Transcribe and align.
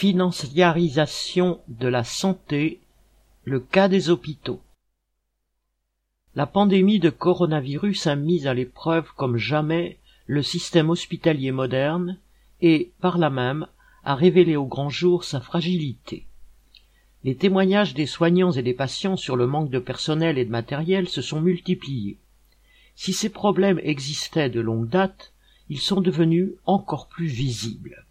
Financiarisation 0.00 1.60
de 1.66 1.88
la 1.88 2.04
santé, 2.04 2.78
le 3.42 3.58
cas 3.58 3.88
des 3.88 4.10
hôpitaux. 4.10 4.60
La 6.36 6.46
pandémie 6.46 7.00
de 7.00 7.10
coronavirus 7.10 8.06
a 8.06 8.14
mis 8.14 8.46
à 8.46 8.54
l'épreuve 8.54 9.12
comme 9.16 9.38
jamais 9.38 9.98
le 10.26 10.44
système 10.44 10.90
hospitalier 10.90 11.50
moderne 11.50 12.16
et, 12.60 12.92
par 13.00 13.18
là 13.18 13.28
même, 13.28 13.66
a 14.04 14.14
révélé 14.14 14.54
au 14.54 14.66
grand 14.66 14.88
jour 14.88 15.24
sa 15.24 15.40
fragilité. 15.40 16.26
Les 17.24 17.34
témoignages 17.34 17.94
des 17.94 18.06
soignants 18.06 18.52
et 18.52 18.62
des 18.62 18.74
patients 18.74 19.16
sur 19.16 19.34
le 19.34 19.48
manque 19.48 19.70
de 19.70 19.80
personnel 19.80 20.38
et 20.38 20.44
de 20.44 20.52
matériel 20.52 21.08
se 21.08 21.22
sont 21.22 21.40
multipliés. 21.40 22.18
Si 22.94 23.12
ces 23.12 23.30
problèmes 23.30 23.80
existaient 23.82 24.48
de 24.48 24.60
longue 24.60 24.88
date, 24.88 25.32
ils 25.68 25.80
sont 25.80 26.00
devenus 26.00 26.52
encore 26.66 27.08
plus 27.08 27.26
visibles. 27.26 28.04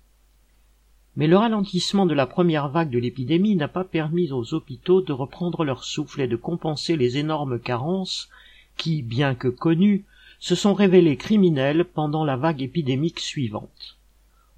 Mais 1.18 1.25
le 1.25 1.36
ralentissement 1.36 2.05
de 2.05 2.13
la 2.13 2.27
première 2.27 2.70
vague 2.70 2.91
de 2.91 2.99
l'épidémie 2.99 3.55
n'a 3.55 3.67
pas 3.67 3.84
permis 3.84 4.31
aux 4.31 4.53
hôpitaux 4.53 5.02
de 5.02 5.13
reprendre 5.13 5.66
leur 5.66 5.84
souffle 5.84 6.21
et 6.21 6.27
de 6.27 6.35
compenser 6.35 6.95
les 6.95 7.17
énormes 7.17 7.59
carences 7.59 8.30
qui, 8.77 9.02
bien 9.02 9.34
que 9.34 9.48
connues, 9.48 10.05
se 10.39 10.53
sont 10.53 10.75
révélées 10.75 11.17
criminelles 11.17 11.85
pendant 11.85 12.23
la 12.23 12.38
vague 12.38 12.61
épidémique 12.61 13.20
suivante. 13.20 13.98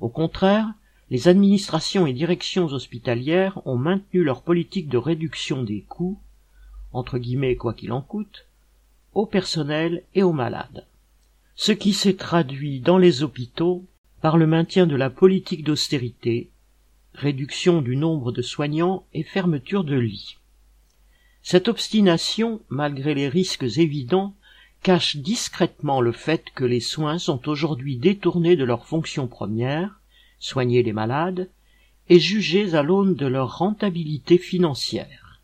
Au 0.01 0.09
contraire, 0.09 0.67
les 1.09 1.29
administrations 1.29 2.05
et 2.05 2.11
directions 2.11 2.65
hospitalières 2.65 3.65
ont 3.65 3.77
maintenu 3.77 4.21
leur 4.21 4.41
politique 4.41 4.89
de 4.89 4.97
réduction 4.97 5.63
des 5.63 5.85
coûts, 5.87 6.19
entre 6.91 7.19
guillemets 7.19 7.55
quoi 7.55 7.73
qu'il 7.73 7.93
en 7.93 8.01
coûte, 8.01 8.47
au 9.13 9.25
personnel 9.25 10.03
et 10.13 10.23
aux 10.23 10.33
malades. 10.33 10.85
Ce 11.55 11.71
qui 11.71 11.93
s'est 11.93 12.17
traduit 12.17 12.81
dans 12.81 12.97
les 12.97 13.23
hôpitaux 13.23 13.85
par 14.21 14.37
le 14.37 14.47
maintien 14.47 14.87
de 14.87 14.95
la 14.95 15.09
politique 15.09 15.63
d'austérité, 15.63 16.49
réduction 17.13 17.81
du 17.81 17.95
nombre 17.95 18.31
de 18.31 18.41
soignants 18.41 19.05
et 19.13 19.23
fermeture 19.23 19.83
de 19.83 19.95
lits. 19.95 20.37
Cette 21.41 21.67
obstination, 21.67 22.61
malgré 22.69 23.13
les 23.13 23.29
risques 23.29 23.77
évidents, 23.77 24.35
cache 24.83 25.17
discrètement 25.17 26.01
le 26.01 26.11
fait 26.11 26.45
que 26.53 26.65
les 26.65 26.79
soins 26.79 27.17
sont 27.17 27.47
aujourd'hui 27.47 27.97
détournés 27.97 28.55
de 28.55 28.63
leur 28.63 28.85
fonction 28.85 29.27
première, 29.27 29.99
soigner 30.39 30.83
les 30.83 30.93
malades, 30.93 31.49
et 32.09 32.19
jugés 32.19 32.73
à 32.73 32.83
l'aune 32.83 33.15
de 33.15 33.25
leur 33.25 33.57
rentabilité 33.57 34.37
financière. 34.37 35.41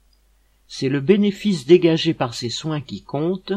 C'est 0.68 0.90
le 0.90 1.00
bénéfice 1.00 1.66
dégagé 1.66 2.14
par 2.14 2.34
ces 2.34 2.50
soins 2.50 2.82
qui 2.82 3.04
compte, 3.04 3.54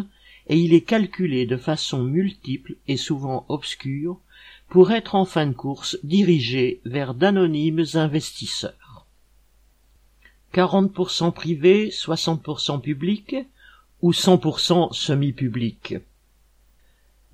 et 0.49 0.59
il 0.59 0.75
est 0.75 0.83
calculé 0.83 1.47
de 1.47 1.57
façon 1.57 2.03
multiple 2.05 2.77
et 2.87 2.97
souvent 2.97 3.45
obscure 3.49 4.21
pour 4.69 4.93
être 4.93 5.15
en 5.15 5.25
fin 5.25 5.47
de 5.47 5.53
course 5.53 5.99
dirigé 6.03 6.81
vers 6.85 7.15
d'anonymes 7.15 7.85
investisseurs. 7.95 9.07
40% 10.55 11.33
privé, 11.33 11.89
60% 11.91 12.81
public 12.81 13.37
ou 14.03 14.13
100% 14.13 14.93
semi-public. 14.93 15.97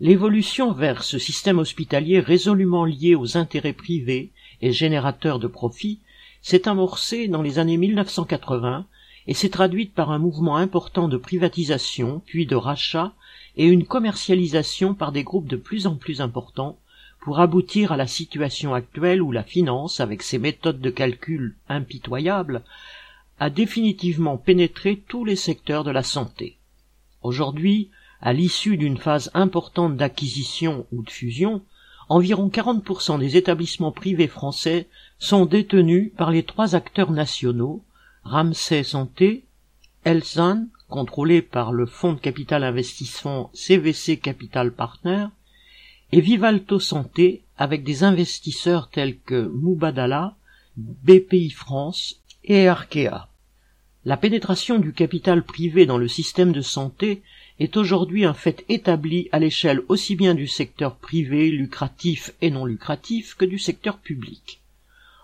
L'évolution 0.01 0.73
vers 0.73 1.05
ce 1.05 1.19
système 1.19 1.59
hospitalier 1.59 2.21
résolument 2.21 2.85
lié 2.85 3.15
aux 3.15 3.37
intérêts 3.37 3.73
privés 3.73 4.33
et 4.61 4.73
générateur 4.73 5.39
de 5.39 5.47
profits 5.47 6.01
s'est 6.43 6.69
amorcée 6.69 7.29
dans 7.29 7.43
les 7.43 7.59
années 7.59 7.77
1980 7.77 8.87
et 9.27 9.35
s'est 9.35 9.49
traduite 9.49 9.95
par 9.95 10.11
un 10.11 10.19
mouvement 10.19 10.57
important 10.57 11.09
de 11.09 11.17
privatisation 11.17 12.23
puis 12.27 12.47
de 12.47 12.57
rachat 12.57 13.13
et 13.57 13.67
une 13.67 13.87
commercialisation 13.87 14.95
par 14.95 15.13
des 15.13 15.23
groupes 15.23 15.49
de 15.49 15.57
plus 15.57 15.87
en 15.87 15.95
plus 15.95 16.21
importants 16.21 16.77
pour 17.25 17.41
aboutir 17.41 17.91
à 17.91 17.97
la 17.97 18.07
situation 18.07 18.75
actuelle 18.75 19.23
où 19.23 19.33
la 19.33 19.43
finance, 19.43 19.99
avec 19.99 20.23
ses 20.23 20.39
méthodes 20.39 20.83
de 20.83 20.91
calcul 20.91 21.57
impitoyables, 21.71 22.63
a 23.41 23.49
définitivement 23.49 24.37
pénétré 24.37 25.03
tous 25.09 25.25
les 25.25 25.35
secteurs 25.35 25.85
de 25.85 25.91
la 25.91 26.03
santé. 26.03 26.59
Aujourd'hui, 27.23 27.89
à 28.21 28.35
l'issue 28.35 28.77
d'une 28.77 28.99
phase 28.99 29.31
importante 29.33 29.97
d'acquisition 29.97 30.87
ou 30.93 31.03
de 31.03 31.09
fusion, 31.09 31.63
environ 32.11 32.49
40% 32.49 33.19
des 33.19 33.39
établissements 33.39 33.93
privés 33.93 34.29
français 34.29 34.87
sont 35.19 35.47
détenus 35.47 36.13
par 36.19 36.31
les 36.31 36.43
trois 36.43 36.75
acteurs 36.75 37.11
nationaux, 37.11 37.83
Ramsay 38.25 38.83
Santé, 38.83 39.47
Elsan, 40.05 40.67
contrôlé 40.91 41.41
par 41.41 41.73
le 41.73 41.87
fonds 41.87 42.13
de 42.13 42.21
capital 42.21 42.65
investissement 42.65 43.51
CVC 43.55 44.19
Capital 44.19 44.73
Partner, 44.73 45.29
et 46.15 46.21
Vivalto 46.21 46.79
Santé 46.79 47.43
avec 47.59 47.83
des 47.83 48.05
investisseurs 48.05 48.89
tels 48.89 49.19
que 49.19 49.51
Mubadala, 49.53 50.37
BPI 50.77 51.51
France 51.51 52.21
et 52.45 52.69
Arkea. 52.69 53.27
La 54.05 54.17
pénétration 54.17 54.79
du 54.79 54.93
capital 54.93 55.43
privé 55.43 55.87
dans 55.87 55.99
le 55.99 56.07
système 56.07 56.53
de 56.53 56.61
santé 56.61 57.23
est 57.59 57.77
aujourd'hui 57.77 58.25
un 58.25 58.33
fait 58.33 58.65
établi 58.69 59.29
à 59.33 59.41
l'échelle 59.41 59.81
aussi 59.89 60.15
bien 60.15 60.37
du 60.37 60.47
secteur 60.47 60.95
privé, 60.95 61.51
lucratif 61.51 62.33
et 62.41 62.53
non 62.53 62.65
lucratif 62.65 63.35
que 63.35 63.45
du 63.45 63.59
secteur 63.59 63.99
public. 63.99 64.61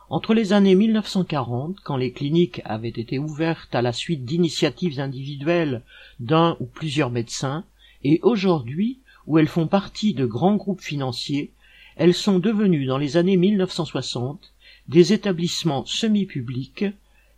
Entre 0.09 0.35
les 0.35 0.53
années 0.53 0.75
1940, 0.75 1.77
quand 1.85 1.99
les 1.99 2.11
cliniques 2.11 2.63
avaient 2.65 2.89
été 2.89 3.21
ouvertes 3.21 3.77
à 3.77 3.83
la 3.83 3.93
suite 3.93 4.25
d'initiatives 4.25 4.99
individuelles 4.99 5.83
d'un 6.19 6.57
ou 6.59 6.67
plusieurs 6.67 7.11
médecins, 7.11 7.65
et 8.03 8.19
aujourd'hui, 8.25 8.99
où 9.27 9.39
elles 9.39 9.49
font 9.49 9.67
partie 9.67 10.15
de 10.15 10.27
grands 10.27 10.57
groupes 10.57 10.81
financiers, 10.81 11.53
elles 11.97 12.15
sont 12.15 12.39
devenues 12.39 12.87
dans 12.87 12.99
les 12.99 13.17
années 13.17 13.37
1960 13.37 14.53
des 14.89 15.13
établissements 15.13 15.85
semi-publics, 15.85 16.85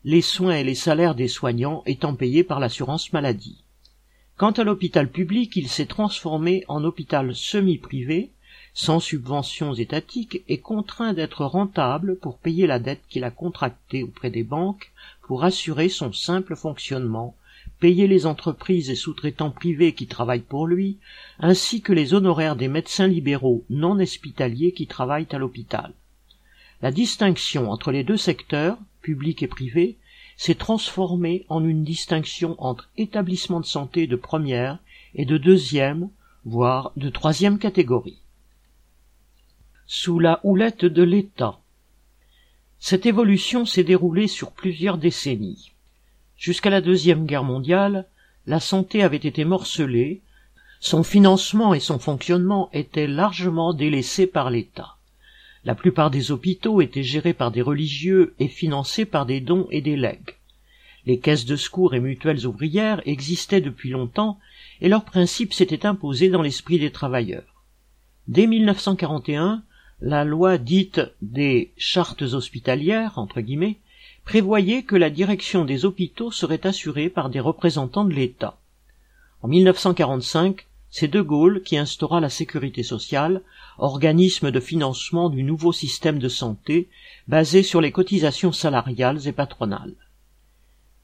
les 0.05 0.23
soins 0.23 0.57
et 0.57 0.65
les 0.65 0.75
salaires 0.75 1.15
des 1.15 1.29
soignants 1.29 1.83
étant 1.87 2.15
payés 2.15 2.45
par 2.45 2.61
l'assurance 2.61 3.13
maladie. 3.13 3.63
Quant 4.37 4.53
à 4.53 4.65
l'hôpital 4.65 5.11
public, 5.11 5.55
il 5.57 5.69
s'est 5.69 5.87
transformé 5.87 6.65
en 6.69 6.83
hôpital 6.85 7.35
semi-privé, 7.35 8.31
sans 8.75 9.01
subventions 9.01 9.75
étatiques 9.75 10.43
et 10.49 10.59
contraint 10.59 11.13
d'être 11.13 11.45
rentable 11.45 12.17
pour 12.19 12.39
payer 12.39 12.67
la 12.67 12.79
dette 12.79 13.03
qu'il 13.09 13.25
a 13.25 13.31
contractée 13.31 14.03
auprès 14.03 14.31
des 14.31 14.45
banques 14.45 14.93
pour 15.23 15.45
assurer 15.45 15.89
son 15.89 16.13
simple 16.13 16.57
fonctionnement 16.57 17.37
payer 17.83 18.07
les 18.07 18.27
entreprises 18.27 18.91
et 18.91 18.95
sous-traitants 18.95 19.51
privés 19.51 19.93
qui 19.93 20.07
travaillent 20.07 20.49
pour 20.55 20.69
lui, 20.69 20.99
ainsi 21.41 21.81
que 21.83 21.93
les 21.93 22.15
honoraires 22.15 22.55
des 22.55 22.69
médecins 22.69 23.09
libéraux 23.09 23.65
non 23.71 23.99
hospitaliers 23.99 24.71
qui 24.71 24.87
travaillent 24.87 25.27
à 25.33 25.39
l'hôpital. 25.39 25.93
La 26.81 26.93
distinction 26.93 27.73
entre 27.73 27.91
les 27.91 28.05
deux 28.05 28.17
secteurs, 28.17 28.79
public 29.01 29.43
et 29.43 29.49
privé, 29.49 29.99
s'est 30.37 30.55
transformée 30.55 31.45
en 31.49 31.65
une 31.65 31.83
distinction 31.83 32.55
entre 32.63 32.89
établissements 32.97 33.59
de 33.59 33.67
santé 33.67 34.07
de 34.07 34.15
première 34.15 34.79
et 35.17 35.25
de 35.25 35.37
deuxième, 35.37 36.09
voire 36.45 36.93
de 36.97 37.11
troisième 37.11 37.59
catégorie. 37.59 38.23
Sous 39.89 40.21
la 40.21 40.39
houlette 40.45 40.85
de 40.85 41.03
l'État. 41.03 41.59
Cette 42.79 43.07
évolution 43.07 43.67
s'est 43.67 43.83
déroulée 43.83 44.29
sur 44.29 44.53
plusieurs 44.53 44.99
décennies. 44.99 45.73
Jusqu'à 46.43 46.71
la 46.71 46.81
Deuxième 46.81 47.25
Guerre 47.25 47.45
mondiale, 47.45 48.09
la 48.49 48.59
santé 48.59 49.05
avait 49.05 49.17
été 49.17 49.45
morcelée, 49.45 50.23
son 50.81 51.05
financement 51.05 51.73
et 51.73 51.79
son 51.79 52.01
fonctionnement 52.01 52.69
étaient 52.73 53.07
largement 53.07 53.73
délaissés 53.73 54.27
par 54.27 54.51
l'État. 54.51 54.97
La 55.65 55.77
plupart 55.77 56.11
des 56.11 56.33
hôpitaux 56.33 56.81
étaient 56.81 57.05
gérés 57.05 57.33
par 57.33 57.53
des 57.53 57.63
religieux 57.63 58.35
et 58.41 58.49
financés 58.49 59.05
par 59.05 59.25
des 59.25 59.39
dons 59.41 59.69
et 59.71 59.83
des 59.83 59.95
legs. 59.95 60.35
Les 61.07 61.21
caisses 61.21 61.45
de 61.45 61.55
secours 61.55 61.95
et 61.95 62.01
mutuelles 62.01 62.45
ouvrières 62.45 63.03
existaient 63.07 63.61
depuis 63.61 63.91
longtemps 63.91 64.41
et 64.81 64.89
leur 64.89 65.05
principe 65.05 65.55
s'était 65.55 65.87
imposé 65.87 66.29
dans 66.29 66.43
l'esprit 66.43 66.81
des 66.81 66.91
travailleurs. 66.91 67.63
Dès 68.27 68.49
1941, 68.49 69.63
la 70.01 70.25
loi 70.25 70.59
dite 70.59 71.03
des 71.21 71.71
chartes 71.77 72.23
hospitalières, 72.23 73.17
entre 73.17 73.41
guillemets, 73.41 73.79
prévoyait 74.25 74.83
que 74.83 74.97
la 74.97 75.11
direction 75.11 75.65
des 75.65 75.85
hôpitaux 75.85 76.31
serait 76.31 76.67
assurée 76.67 77.09
par 77.09 77.31
des 77.31 77.41
représentants 77.41 78.05
de 78.05 78.15
l'État. 78.15 78.59
En 79.43 79.49
1945, 79.49 80.67
c'est 80.91 81.09
De 81.09 81.21
Gaulle 81.21 81.63
qui 81.63 81.77
instaura 81.77 82.21
la 82.21 82.31
sécurité 82.31 82.83
sociale, 82.83 83.43
organisme 83.79 84.51
de 84.51 84.61
financement 84.61 85.31
du 85.31 85.43
nouveau 85.43 85.73
système 85.73 86.19
de 86.19 86.29
santé 86.29 86.89
basé 87.29 87.63
sur 87.63 87.81
les 87.81 87.93
cotisations 87.93 88.53
salariales 88.53 89.27
et 89.27 89.33
patronales. 89.33 89.95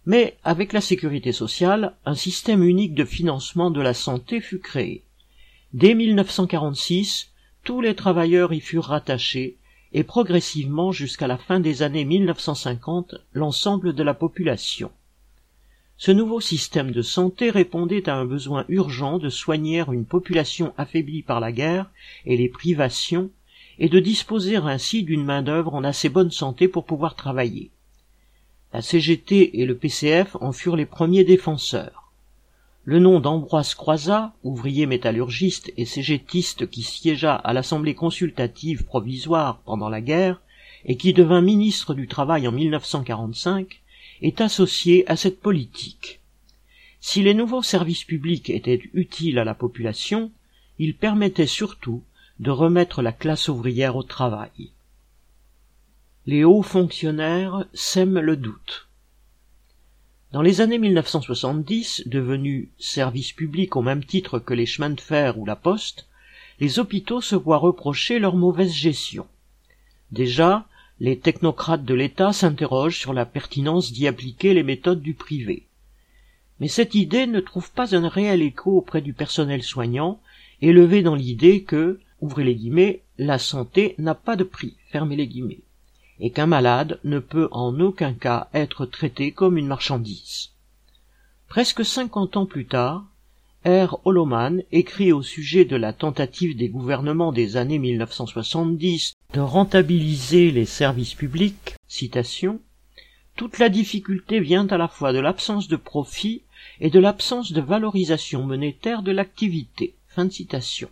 Mais 0.06 0.38
avec 0.42 0.72
la 0.72 0.80
sécurité 0.80 1.32
sociale, 1.32 1.94
un 2.06 2.14
système 2.14 2.62
unique 2.62 2.94
de 2.94 3.04
financement 3.04 3.70
de 3.70 3.80
la 3.80 3.94
santé 3.94 4.40
fut 4.40 4.58
créé. 4.60 5.04
Dès 5.74 5.94
1946, 5.94 7.30
tous 7.62 7.82
les 7.82 7.94
travailleurs 7.94 8.54
y 8.54 8.60
furent 8.60 8.86
rattachés 8.86 9.57
et 9.92 10.04
progressivement 10.04 10.92
jusqu'à 10.92 11.26
la 11.26 11.38
fin 11.38 11.60
des 11.60 11.82
années 11.82 12.04
1950 12.04 13.14
l'ensemble 13.32 13.94
de 13.94 14.02
la 14.02 14.14
population. 14.14 14.90
Ce 15.96 16.12
nouveau 16.12 16.40
système 16.40 16.92
de 16.92 17.02
santé 17.02 17.50
répondait 17.50 18.08
à 18.08 18.14
un 18.14 18.24
besoin 18.24 18.64
urgent 18.68 19.18
de 19.18 19.28
soigner 19.28 19.82
une 19.88 20.04
population 20.04 20.72
affaiblie 20.76 21.22
par 21.22 21.40
la 21.40 21.50
guerre 21.50 21.90
et 22.24 22.36
les 22.36 22.48
privations 22.48 23.30
et 23.80 23.88
de 23.88 23.98
disposer 23.98 24.56
ainsi 24.56 25.02
d'une 25.02 25.24
main-d'œuvre 25.24 25.74
en 25.74 25.84
assez 25.84 26.08
bonne 26.08 26.30
santé 26.30 26.68
pour 26.68 26.84
pouvoir 26.84 27.14
travailler. 27.16 27.70
La 28.72 28.82
CGT 28.82 29.60
et 29.60 29.66
le 29.66 29.76
PCF 29.76 30.36
en 30.40 30.52
furent 30.52 30.76
les 30.76 30.86
premiers 30.86 31.24
défenseurs. 31.24 32.07
Le 32.88 33.00
nom 33.00 33.20
d'Ambroise 33.20 33.74
Croizat, 33.74 34.32
ouvrier 34.42 34.86
métallurgiste 34.86 35.74
et 35.76 35.84
cégétiste 35.84 36.70
qui 36.70 36.82
siégea 36.82 37.34
à 37.34 37.52
l'Assemblée 37.52 37.94
consultative 37.94 38.86
provisoire 38.86 39.58
pendant 39.66 39.90
la 39.90 40.00
guerre 40.00 40.40
et 40.86 40.96
qui 40.96 41.12
devint 41.12 41.42
ministre 41.42 41.92
du 41.92 42.08
Travail 42.08 42.48
en 42.48 42.52
1945, 42.52 43.82
est 44.22 44.40
associé 44.40 45.06
à 45.06 45.16
cette 45.16 45.38
politique. 45.38 46.20
Si 46.98 47.22
les 47.22 47.34
nouveaux 47.34 47.60
services 47.60 48.04
publics 48.04 48.48
étaient 48.48 48.80
utiles 48.94 49.38
à 49.38 49.44
la 49.44 49.54
population, 49.54 50.32
ils 50.78 50.96
permettaient 50.96 51.46
surtout 51.46 52.02
de 52.40 52.50
remettre 52.50 53.02
la 53.02 53.12
classe 53.12 53.48
ouvrière 53.48 53.96
au 53.96 54.02
travail. 54.02 54.70
Les 56.24 56.42
hauts 56.42 56.62
fonctionnaires 56.62 57.66
sèment 57.74 58.20
le 58.20 58.38
doute. 58.38 58.87
Dans 60.30 60.42
les 60.42 60.60
années 60.60 60.78
1970, 60.78 62.02
devenus 62.04 62.68
services 62.78 63.32
publics 63.32 63.76
au 63.76 63.80
même 63.80 64.04
titre 64.04 64.38
que 64.38 64.52
les 64.52 64.66
chemins 64.66 64.90
de 64.90 65.00
fer 65.00 65.38
ou 65.38 65.46
la 65.46 65.56
poste, 65.56 66.06
les 66.60 66.78
hôpitaux 66.78 67.22
se 67.22 67.34
voient 67.34 67.56
reprocher 67.56 68.18
leur 68.18 68.36
mauvaise 68.36 68.74
gestion. 68.74 69.26
Déjà, 70.12 70.66
les 71.00 71.18
technocrates 71.18 71.86
de 71.86 71.94
l'État 71.94 72.34
s'interrogent 72.34 72.98
sur 72.98 73.14
la 73.14 73.24
pertinence 73.24 73.90
d'y 73.90 74.06
appliquer 74.06 74.52
les 74.52 74.62
méthodes 74.62 75.00
du 75.00 75.14
privé. 75.14 75.64
Mais 76.60 76.68
cette 76.68 76.94
idée 76.94 77.26
ne 77.26 77.40
trouve 77.40 77.70
pas 77.70 77.96
un 77.96 78.06
réel 78.06 78.42
écho 78.42 78.76
auprès 78.76 79.00
du 79.00 79.14
personnel 79.14 79.62
soignant, 79.62 80.20
élevé 80.60 81.00
dans 81.00 81.14
l'idée 81.14 81.62
que, 81.62 82.00
ouvrez 82.20 82.44
les 82.44 82.54
guillemets, 82.54 83.00
la 83.16 83.38
santé 83.38 83.94
n'a 83.96 84.14
pas 84.14 84.36
de 84.36 84.44
prix, 84.44 84.76
fermez 84.90 85.16
les 85.16 85.26
guillemets, 85.26 85.60
et 86.20 86.30
qu'un 86.30 86.46
malade 86.46 87.00
ne 87.04 87.18
peut 87.18 87.48
en 87.52 87.78
aucun 87.80 88.12
cas 88.12 88.48
être 88.54 88.86
traité 88.86 89.32
comme 89.32 89.56
une 89.56 89.66
marchandise. 89.66 90.50
Presque 91.48 91.84
cinquante 91.84 92.36
ans 92.36 92.46
plus 92.46 92.66
tard, 92.66 93.04
R. 93.64 94.00
Holoman 94.04 94.62
écrit 94.70 95.12
au 95.12 95.22
sujet 95.22 95.64
de 95.64 95.76
la 95.76 95.92
tentative 95.92 96.56
des 96.56 96.68
gouvernements 96.68 97.32
des 97.32 97.56
années 97.56 97.78
1970 97.78 99.14
de 99.34 99.40
rentabiliser 99.40 100.50
les 100.50 100.64
services 100.64 101.14
publics, 101.14 101.74
toute 103.36 103.58
la 103.58 103.68
difficulté 103.68 104.40
vient 104.40 104.66
à 104.68 104.76
la 104.76 104.88
fois 104.88 105.12
de 105.12 105.20
l'absence 105.20 105.68
de 105.68 105.76
profit 105.76 106.42
et 106.80 106.90
de 106.90 106.98
l'absence 106.98 107.52
de 107.52 107.60
valorisation 107.60 108.42
monétaire 108.42 109.02
de 109.02 109.12
l'activité. 109.12 109.94
Fin 110.08 110.24
de 110.24 110.32
citation. 110.32 110.88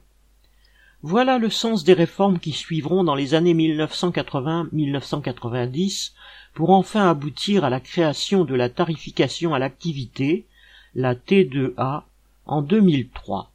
Voilà 1.02 1.36
le 1.38 1.50
sens 1.50 1.84
des 1.84 1.92
réformes 1.92 2.38
qui 2.38 2.52
suivront 2.52 3.04
dans 3.04 3.14
les 3.14 3.34
années 3.34 3.52
1980-1990 3.54 6.12
pour 6.54 6.70
enfin 6.70 7.10
aboutir 7.10 7.64
à 7.64 7.70
la 7.70 7.80
création 7.80 8.44
de 8.44 8.54
la 8.54 8.70
tarification 8.70 9.54
à 9.54 9.58
l'activité, 9.58 10.46
la 10.94 11.14
T2A, 11.14 12.04
en 12.46 12.62
2003. 12.62 13.52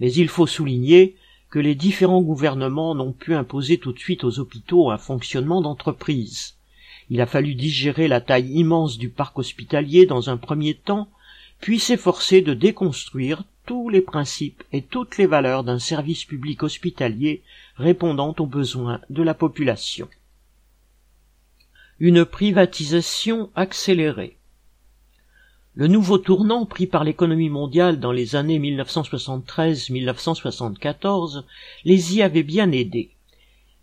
Mais 0.00 0.12
il 0.12 0.28
faut 0.28 0.48
souligner 0.48 1.14
que 1.48 1.60
les 1.60 1.76
différents 1.76 2.22
gouvernements 2.22 2.96
n'ont 2.96 3.12
pu 3.12 3.34
imposer 3.34 3.78
tout 3.78 3.92
de 3.92 4.00
suite 4.00 4.24
aux 4.24 4.40
hôpitaux 4.40 4.90
un 4.90 4.98
fonctionnement 4.98 5.60
d'entreprise. 5.60 6.56
Il 7.10 7.20
a 7.20 7.26
fallu 7.26 7.54
digérer 7.54 8.08
la 8.08 8.20
taille 8.20 8.50
immense 8.50 8.98
du 8.98 9.10
parc 9.10 9.38
hospitalier 9.38 10.06
dans 10.06 10.30
un 10.30 10.36
premier 10.36 10.74
temps, 10.74 11.08
puis 11.64 11.80
s'efforcer 11.80 12.42
de 12.42 12.52
déconstruire 12.52 13.42
tous 13.64 13.88
les 13.88 14.02
principes 14.02 14.62
et 14.74 14.82
toutes 14.82 15.16
les 15.16 15.24
valeurs 15.24 15.64
d'un 15.64 15.78
service 15.78 16.26
public 16.26 16.62
hospitalier 16.62 17.42
répondant 17.76 18.36
aux 18.38 18.44
besoins 18.44 19.00
de 19.08 19.22
la 19.22 19.32
population. 19.32 20.06
Une 22.00 22.26
privatisation 22.26 23.48
accélérée. 23.54 24.36
Le 25.74 25.86
nouveau 25.86 26.18
tournant 26.18 26.66
pris 26.66 26.86
par 26.86 27.02
l'économie 27.02 27.48
mondiale 27.48 27.98
dans 27.98 28.12
les 28.12 28.36
années 28.36 28.58
1973-1974 28.58 31.44
les 31.86 32.14
y 32.14 32.20
avait 32.20 32.42
bien 32.42 32.70
aidés. 32.72 33.12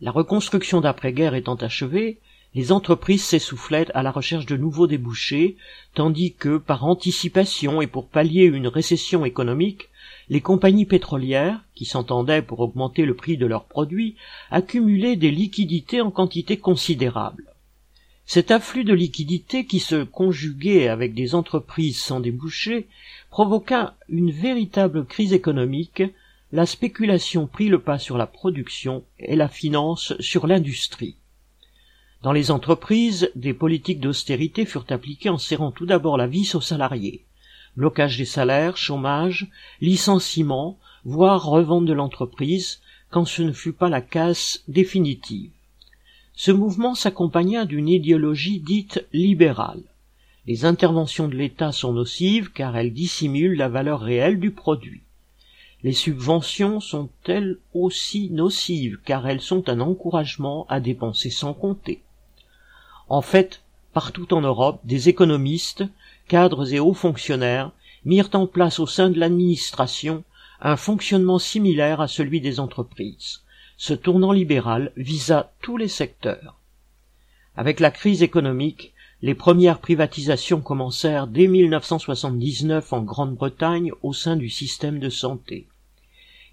La 0.01 0.11
reconstruction 0.11 0.81
d'après-guerre 0.81 1.33
étant 1.33 1.55
achevée, 1.55 2.19
les 2.53 2.73
entreprises 2.73 3.23
s'essoufflaient 3.23 3.87
à 3.93 4.03
la 4.03 4.11
recherche 4.11 4.45
de 4.45 4.57
nouveaux 4.57 4.87
débouchés, 4.87 5.55
tandis 5.93 6.33
que, 6.33 6.57
par 6.57 6.83
anticipation 6.83 7.81
et 7.81 7.87
pour 7.87 8.09
pallier 8.09 8.43
une 8.43 8.67
récession 8.67 9.23
économique, 9.23 9.89
les 10.29 10.41
compagnies 10.41 10.85
pétrolières, 10.85 11.61
qui 11.75 11.85
s'entendaient 11.85 12.41
pour 12.41 12.59
augmenter 12.59 13.05
le 13.05 13.15
prix 13.15 13.37
de 13.37 13.45
leurs 13.45 13.65
produits, 13.65 14.15
accumulaient 14.49 15.15
des 15.15 15.31
liquidités 15.31 16.01
en 16.01 16.11
quantité 16.11 16.57
considérable. 16.57 17.53
Cet 18.25 18.51
afflux 18.51 18.83
de 18.83 18.93
liquidités 18.93 19.65
qui 19.65 19.79
se 19.79 20.03
conjuguait 20.03 20.87
avec 20.87 21.13
des 21.13 21.35
entreprises 21.35 22.01
sans 22.01 22.19
débouchés 22.19 22.87
provoqua 23.29 23.95
une 24.09 24.31
véritable 24.31 25.05
crise 25.05 25.33
économique, 25.33 26.03
la 26.51 26.65
spéculation 26.65 27.47
prit 27.47 27.69
le 27.69 27.79
pas 27.79 27.97
sur 27.97 28.17
la 28.17 28.27
production 28.27 29.03
et 29.19 29.35
la 29.35 29.47
finance 29.47 30.13
sur 30.19 30.47
l'industrie. 30.47 31.15
Dans 32.23 32.33
les 32.33 32.51
entreprises, 32.51 33.31
des 33.33 33.53
politiques 33.53 33.99
d'austérité 33.99 34.67
furent 34.67 34.85
appliquées 34.89 35.29
en 35.29 35.39
serrant 35.39 35.71
tout 35.71 35.87
d'abord 35.87 36.17
la 36.17 36.27
vis 36.27 36.53
aux 36.53 36.61
salariés. 36.61 37.25
Blocage 37.75 38.15
des 38.15 38.25
salaires, 38.25 38.77
chômage, 38.77 39.49
licenciement, 39.81 40.77
voire 41.03 41.43
revente 41.43 41.85
de 41.85 41.93
l'entreprise, 41.93 42.79
quand 43.09 43.25
ce 43.25 43.41
ne 43.41 43.51
fut 43.51 43.73
pas 43.73 43.89
la 43.89 44.01
casse 44.01 44.63
définitive. 44.67 45.49
Ce 46.35 46.51
mouvement 46.51 46.93
s'accompagna 46.93 47.65
d'une 47.65 47.89
idéologie 47.89 48.59
dite 48.59 49.03
libérale. 49.13 49.81
Les 50.45 50.65
interventions 50.65 51.27
de 51.27 51.35
l'État 51.35 51.71
sont 51.71 51.93
nocives 51.93 52.51
car 52.51 52.77
elles 52.77 52.93
dissimulent 52.93 53.57
la 53.57 53.67
valeur 53.67 53.99
réelle 53.99 54.39
du 54.39 54.51
produit. 54.51 55.01
Les 55.81 55.93
subventions 55.93 56.81
sont 56.81 57.09
elles 57.25 57.57
aussi 57.73 58.29
nocives 58.29 58.99
car 59.03 59.27
elles 59.27 59.41
sont 59.41 59.69
un 59.69 59.79
encouragement 59.79 60.67
à 60.69 60.79
dépenser 60.79 61.31
sans 61.31 61.55
compter? 61.55 62.03
En 63.11 63.21
fait, 63.21 63.61
partout 63.91 64.33
en 64.33 64.39
Europe, 64.39 64.79
des 64.85 65.09
économistes, 65.09 65.83
cadres 66.29 66.73
et 66.73 66.79
hauts 66.79 66.93
fonctionnaires 66.93 67.73
mirent 68.05 68.29
en 68.31 68.47
place 68.47 68.79
au 68.79 68.87
sein 68.87 69.09
de 69.09 69.19
l'administration 69.19 70.23
un 70.61 70.77
fonctionnement 70.77 71.37
similaire 71.37 71.99
à 71.99 72.07
celui 72.07 72.39
des 72.39 72.61
entreprises 72.61 73.41
ce 73.75 73.93
tournant 73.93 74.31
libéral 74.31 74.93
visa 74.95 75.51
tous 75.61 75.75
les 75.75 75.89
secteurs. 75.89 76.55
Avec 77.57 77.81
la 77.81 77.91
crise 77.91 78.23
économique, 78.23 78.93
les 79.21 79.35
premières 79.35 79.79
privatisations 79.79 80.61
commencèrent 80.61 81.27
dès 81.27 81.47
1979 81.47 82.93
en 82.93 83.01
Grande-Bretagne 83.01 83.91
au 84.03 84.13
sein 84.13 84.37
du 84.37 84.49
système 84.49 84.99
de 84.99 85.09
santé. 85.09 85.67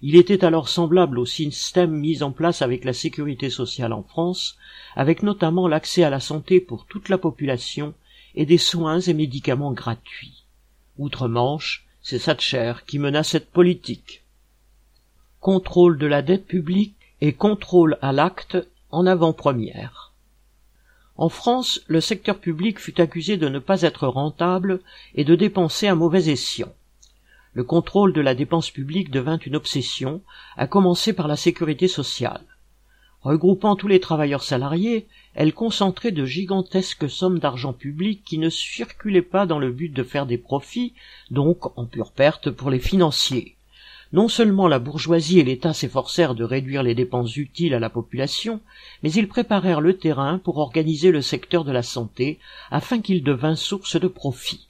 Il 0.01 0.15
était 0.15 0.45
alors 0.45 0.69
semblable 0.69 1.19
au 1.19 1.25
système 1.25 1.91
mis 1.91 2.23
en 2.23 2.31
place 2.31 2.61
avec 2.61 2.85
la 2.85 2.93
sécurité 2.93 3.49
sociale 3.49 3.91
en 3.91 4.03
France, 4.03 4.57
avec 4.95 5.23
notamment 5.23 5.67
l'accès 5.67 6.03
à 6.03 6.09
la 6.09 6.21
santé 6.21 6.61
pour 6.61 6.85
toute 6.85 7.09
la 7.09 7.17
population 7.17 7.93
et 8.35 8.45
des 8.45 8.57
soins 8.57 9.01
et 9.01 9.13
médicaments 9.13 9.73
gratuits. 9.73 10.45
Outre-Manche, 10.97 11.85
c'est 12.01 12.19
Thatcher 12.19 12.73
qui 12.87 12.97
mena 12.97 13.23
cette 13.23 13.51
politique. 13.51 14.23
Contrôle 15.41 15.97
de 15.97 16.07
la 16.07 16.21
dette 16.21 16.45
publique 16.45 16.95
et 17.19 17.33
contrôle 17.33 17.97
à 18.01 18.13
l'acte 18.13 18.57
en 18.91 19.05
avant-première. 19.05 20.13
En 21.17 21.27
France, 21.27 21.81
le 21.87 21.99
secteur 21.99 22.39
public 22.39 22.79
fut 22.79 23.01
accusé 23.01 23.35
de 23.35 23.49
ne 23.49 23.59
pas 23.59 23.81
être 23.81 24.07
rentable 24.07 24.79
et 25.15 25.25
de 25.25 25.35
dépenser 25.35 25.87
à 25.87 25.95
mauvais 25.95 26.29
escient. 26.29 26.73
Le 27.53 27.63
contrôle 27.63 28.13
de 28.13 28.21
la 28.21 28.35
dépense 28.35 28.69
publique 28.69 29.09
devint 29.09 29.39
une 29.39 29.55
obsession, 29.55 30.21
à 30.55 30.67
commencer 30.67 31.13
par 31.13 31.27
la 31.27 31.35
sécurité 31.35 31.87
sociale. 31.87 32.45
Regroupant 33.21 33.75
tous 33.75 33.87
les 33.87 33.99
travailleurs 33.99 34.43
salariés, 34.43 35.07
elle 35.33 35.53
concentrait 35.53 36.11
de 36.11 36.23
gigantesques 36.23 37.09
sommes 37.09 37.39
d'argent 37.39 37.73
public 37.73 38.23
qui 38.23 38.37
ne 38.37 38.49
circulaient 38.49 39.21
pas 39.21 39.45
dans 39.45 39.59
le 39.59 39.71
but 39.71 39.89
de 39.89 40.03
faire 40.03 40.25
des 40.25 40.37
profits, 40.37 40.93
donc 41.29 41.77
en 41.77 41.85
pure 41.85 42.11
perte 42.11 42.49
pour 42.49 42.69
les 42.69 42.79
financiers. 42.79 43.57
Non 44.13 44.27
seulement 44.27 44.67
la 44.67 44.79
bourgeoisie 44.79 45.39
et 45.39 45.43
l'État 45.43 45.73
s'efforcèrent 45.73 46.33
de 46.33 46.45
réduire 46.45 46.81
les 46.81 46.95
dépenses 46.95 47.35
utiles 47.35 47.73
à 47.73 47.79
la 47.79 47.89
population, 47.89 48.61
mais 49.03 49.11
ils 49.11 49.27
préparèrent 49.27 49.81
le 49.81 49.97
terrain 49.97 50.39
pour 50.39 50.57
organiser 50.57 51.11
le 51.11 51.21
secteur 51.21 51.65
de 51.65 51.71
la 51.71 51.83
santé 51.83 52.39
afin 52.71 53.01
qu'il 53.01 53.23
devînt 53.23 53.55
source 53.55 53.99
de 53.99 54.07
profit. 54.07 54.68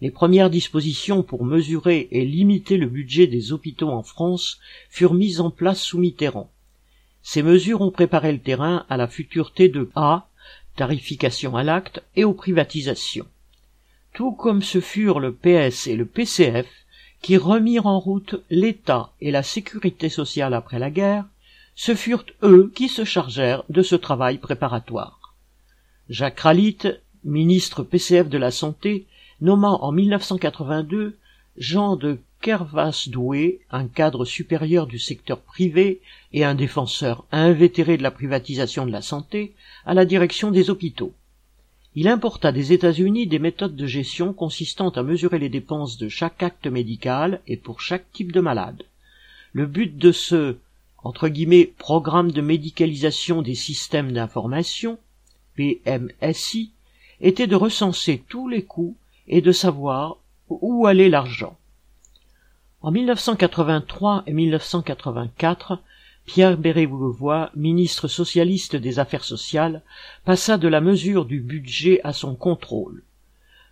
Les 0.00 0.10
premières 0.10 0.50
dispositions 0.50 1.22
pour 1.22 1.44
mesurer 1.44 2.08
et 2.10 2.24
limiter 2.24 2.76
le 2.76 2.88
budget 2.88 3.26
des 3.26 3.52
hôpitaux 3.52 3.90
en 3.90 4.02
France 4.02 4.58
furent 4.90 5.14
mises 5.14 5.40
en 5.40 5.50
place 5.50 5.80
sous 5.80 5.98
Mitterrand. 5.98 6.50
Ces 7.22 7.42
mesures 7.42 7.80
ont 7.80 7.90
préparé 7.90 8.32
le 8.32 8.40
terrain 8.40 8.84
à 8.90 8.96
la 8.96 9.06
future 9.06 9.52
T2A, 9.56 10.24
tarification 10.76 11.56
à 11.56 11.62
l'acte, 11.62 12.02
et 12.16 12.24
aux 12.24 12.34
privatisations. 12.34 13.26
Tout 14.12 14.32
comme 14.32 14.62
ce 14.62 14.80
furent 14.80 15.20
le 15.20 15.32
PS 15.32 15.86
et 15.86 15.96
le 15.96 16.06
PCF, 16.06 16.66
qui 17.22 17.36
remirent 17.38 17.86
en 17.86 17.98
route 17.98 18.34
l'État 18.50 19.12
et 19.20 19.30
la 19.30 19.42
sécurité 19.42 20.10
sociale 20.10 20.52
après 20.52 20.78
la 20.78 20.90
guerre, 20.90 21.24
ce 21.74 21.94
furent 21.94 22.26
eux 22.42 22.70
qui 22.74 22.88
se 22.88 23.04
chargèrent 23.04 23.64
de 23.70 23.82
ce 23.82 23.94
travail 23.96 24.38
préparatoire. 24.38 25.34
Jacques 26.10 26.40
Ralit, 26.40 26.78
ministre 27.24 27.82
PCF 27.82 28.28
de 28.28 28.36
la 28.36 28.50
Santé, 28.50 29.06
nomma 29.40 29.70
en 29.70 29.92
1982 29.92 31.16
Jean 31.56 31.96
de 31.96 32.18
Kervas-Doué, 32.40 33.60
un 33.70 33.86
cadre 33.86 34.24
supérieur 34.24 34.86
du 34.86 34.98
secteur 34.98 35.40
privé 35.40 36.00
et 36.32 36.44
un 36.44 36.54
défenseur 36.54 37.24
invétéré 37.32 37.96
de 37.96 38.02
la 38.02 38.10
privatisation 38.10 38.86
de 38.86 38.92
la 38.92 39.02
santé, 39.02 39.54
à 39.86 39.94
la 39.94 40.04
direction 40.04 40.50
des 40.50 40.68
hôpitaux. 40.68 41.12
Il 41.94 42.08
importa 42.08 42.50
des 42.50 42.72
États-Unis 42.72 43.28
des 43.28 43.38
méthodes 43.38 43.76
de 43.76 43.86
gestion 43.86 44.32
consistant 44.32 44.88
à 44.90 45.04
mesurer 45.04 45.38
les 45.38 45.48
dépenses 45.48 45.96
de 45.96 46.08
chaque 46.08 46.42
acte 46.42 46.66
médical 46.66 47.40
et 47.46 47.56
pour 47.56 47.80
chaque 47.80 48.10
type 48.12 48.32
de 48.32 48.40
malade. 48.40 48.82
Le 49.52 49.66
but 49.66 49.96
de 49.96 50.10
ce 50.10 50.56
entre 51.04 51.28
guillemets 51.28 51.66
programme 51.66 52.32
de 52.32 52.40
médicalisation 52.40 53.42
des 53.42 53.54
systèmes 53.54 54.10
d'information 54.10 54.98
PMSI 55.54 56.72
était 57.20 57.46
de 57.46 57.54
recenser 57.54 58.24
tous 58.28 58.48
les 58.48 58.64
coûts 58.64 58.96
et 59.28 59.40
de 59.40 59.52
savoir 59.52 60.18
où 60.48 60.86
allait 60.86 61.08
l'argent. 61.08 61.56
En 62.80 62.90
1983 62.90 64.24
et 64.26 64.32
1984, 64.32 65.78
Pierre 66.26 66.56
Bérégovoy, 66.56 67.50
ministre 67.54 68.08
socialiste 68.08 68.76
des 68.76 68.98
Affaires 68.98 69.24
sociales, 69.24 69.82
passa 70.24 70.56
de 70.58 70.68
la 70.68 70.80
mesure 70.80 71.24
du 71.24 71.40
budget 71.40 72.00
à 72.04 72.12
son 72.12 72.34
contrôle. 72.34 73.02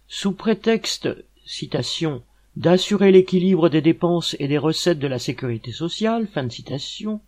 Sous 0.08 0.32
prétexte, 0.32 1.08
citation, 1.44 2.22
d'assurer 2.56 3.12
l'équilibre 3.12 3.68
des 3.68 3.80
dépenses 3.80 4.36
et 4.38 4.48
des 4.48 4.58
recettes 4.58 4.98
de 4.98 5.06
la 5.06 5.18
sécurité 5.18 5.72
sociale, 5.72 6.26
fin 6.26 6.44
de 6.44 6.52
citation, 6.52 7.20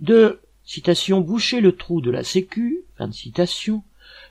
de, 0.00 0.40
citation, 0.64 1.20
boucher 1.20 1.60
le 1.60 1.76
trou 1.76 2.00
de 2.00 2.10
la 2.10 2.24
sécu, 2.24 2.84
fin 2.96 3.08
de 3.08 3.14
citation, 3.14 3.82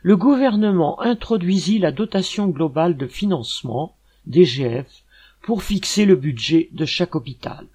le 0.03 0.17
gouvernement 0.17 0.99
introduisit 1.01 1.77
la 1.77 1.91
dotation 1.91 2.47
globale 2.47 2.97
de 2.97 3.05
financement, 3.05 3.95
DGF, 4.25 4.87
pour 5.43 5.61
fixer 5.61 6.05
le 6.05 6.15
budget 6.15 6.69
de 6.71 6.85
chaque 6.85 7.15
hôpital. 7.15 7.67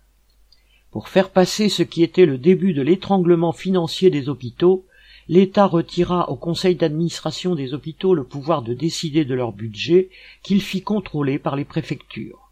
Pour 0.90 1.08
faire 1.08 1.30
passer 1.30 1.68
ce 1.68 1.84
qui 1.84 2.02
était 2.02 2.26
le 2.26 2.36
début 2.36 2.72
de 2.72 2.82
l'étranglement 2.82 3.52
financier 3.52 4.10
des 4.10 4.28
hôpitaux, 4.28 4.84
l'État 5.28 5.66
retira 5.66 6.28
au 6.28 6.36
conseil 6.36 6.74
d'administration 6.74 7.54
des 7.54 7.74
hôpitaux 7.74 8.14
le 8.14 8.24
pouvoir 8.24 8.62
de 8.62 8.74
décider 8.74 9.24
de 9.24 9.34
leur 9.34 9.52
budget 9.52 10.08
qu'il 10.42 10.62
fit 10.62 10.82
contrôler 10.82 11.38
par 11.38 11.54
les 11.54 11.64
préfectures. 11.64 12.50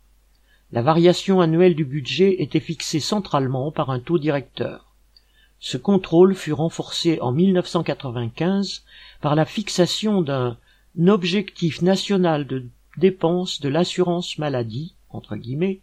La 0.71 0.83
variation 0.83 1.40
annuelle 1.40 1.75
du 1.75 1.85
budget 1.85 2.43
était 2.43 2.61
fixée 2.61 3.00
centralement 3.00 3.73
par 3.73 3.90
un 3.90 3.99
taux 3.99 4.19
directeur. 4.19 4.84
Ce 5.66 5.78
contrôle 5.78 6.35
fut 6.35 6.52
renforcé 6.52 7.18
en 7.23 7.33
1995 7.33 8.85
par 9.23 9.35
la 9.35 9.47
fixation 9.47 10.21
d'un 10.21 10.59
objectif 11.06 11.80
national 11.80 12.47
de 12.47 12.66
dépenses 12.99 13.62
de 13.62 13.71
l'assurance 13.71 14.37
maladie, 14.37 14.94
entre 15.09 15.37
guillemets, 15.37 15.80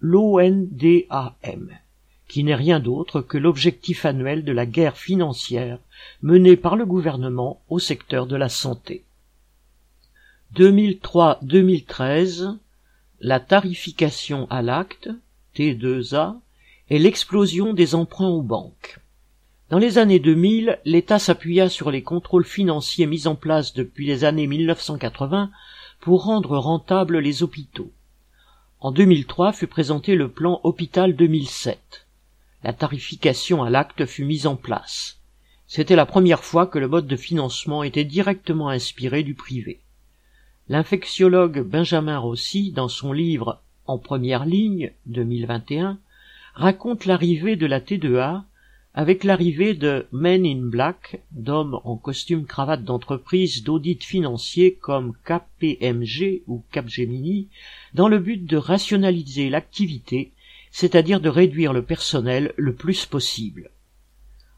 l'ONDAM 0.00 1.70
qui 2.26 2.42
n'est 2.42 2.56
rien 2.56 2.80
d'autre 2.80 3.20
que 3.20 3.38
l'objectif 3.38 4.06
annuel 4.06 4.44
de 4.44 4.50
la 4.50 4.66
guerre 4.66 4.96
financière 4.96 5.78
menée 6.20 6.56
par 6.56 6.74
le 6.74 6.84
gouvernement 6.84 7.62
au 7.68 7.78
secteur 7.78 8.26
de 8.26 8.34
la 8.34 8.48
santé. 8.48 9.04
2003-2013, 10.56 12.56
la 13.20 13.38
tarification 13.38 14.48
à 14.50 14.62
l'acte, 14.62 15.10
T2A, 15.54 16.40
et 16.90 16.98
l'explosion 16.98 17.72
des 17.72 17.94
emprunts 17.94 18.26
aux 18.26 18.42
banques. 18.42 18.98
Dans 19.72 19.78
les 19.78 19.96
années 19.96 20.18
2000, 20.18 20.80
l'État 20.84 21.18
s'appuya 21.18 21.70
sur 21.70 21.90
les 21.90 22.02
contrôles 22.02 22.44
financiers 22.44 23.06
mis 23.06 23.26
en 23.26 23.36
place 23.36 23.72
depuis 23.72 24.06
les 24.06 24.24
années 24.24 24.46
1980 24.46 25.50
pour 25.98 26.24
rendre 26.24 26.58
rentables 26.58 27.20
les 27.20 27.42
hôpitaux. 27.42 27.90
En 28.80 28.92
2003 28.92 29.54
fut 29.54 29.66
présenté 29.66 30.14
le 30.14 30.28
plan 30.28 30.60
Hôpital 30.62 31.16
2007 31.16 32.06
la 32.62 32.74
tarification 32.74 33.62
à 33.62 33.70
l'acte 33.70 34.04
fut 34.04 34.26
mise 34.26 34.46
en 34.46 34.56
place. 34.56 35.22
C'était 35.66 35.96
la 35.96 36.04
première 36.04 36.44
fois 36.44 36.66
que 36.66 36.78
le 36.78 36.86
mode 36.86 37.06
de 37.06 37.16
financement 37.16 37.82
était 37.82 38.04
directement 38.04 38.68
inspiré 38.68 39.22
du 39.22 39.32
privé. 39.32 39.80
L'infectiologue 40.68 41.60
Benjamin 41.62 42.18
Rossi, 42.18 42.72
dans 42.72 42.88
son 42.88 43.14
livre 43.14 43.62
En 43.86 43.96
première 43.96 44.44
ligne 44.44 44.92
2021, 45.06 45.98
raconte 46.52 47.06
l'arrivée 47.06 47.56
de 47.56 47.64
la 47.64 47.80
T2A 47.80 48.42
avec 48.94 49.24
l'arrivée 49.24 49.74
de 49.74 50.06
Men 50.12 50.44
in 50.44 50.68
Black, 50.68 51.22
d'hommes 51.30 51.80
en 51.84 51.96
costume 51.96 52.44
cravate 52.44 52.84
d'entreprise 52.84 53.62
d'audit 53.62 54.02
financier 54.04 54.74
comme 54.74 55.14
KPMG 55.24 56.42
ou 56.46 56.62
Capgemini, 56.70 57.48
dans 57.94 58.08
le 58.08 58.18
but 58.18 58.44
de 58.44 58.56
rationaliser 58.56 59.48
l'activité 59.48 60.32
c'est-à-dire 60.72 61.20
de 61.20 61.28
réduire 61.28 61.72
le 61.72 61.82
personnel 61.82 62.52
le 62.56 62.74
plus 62.74 63.06
possible. 63.06 63.70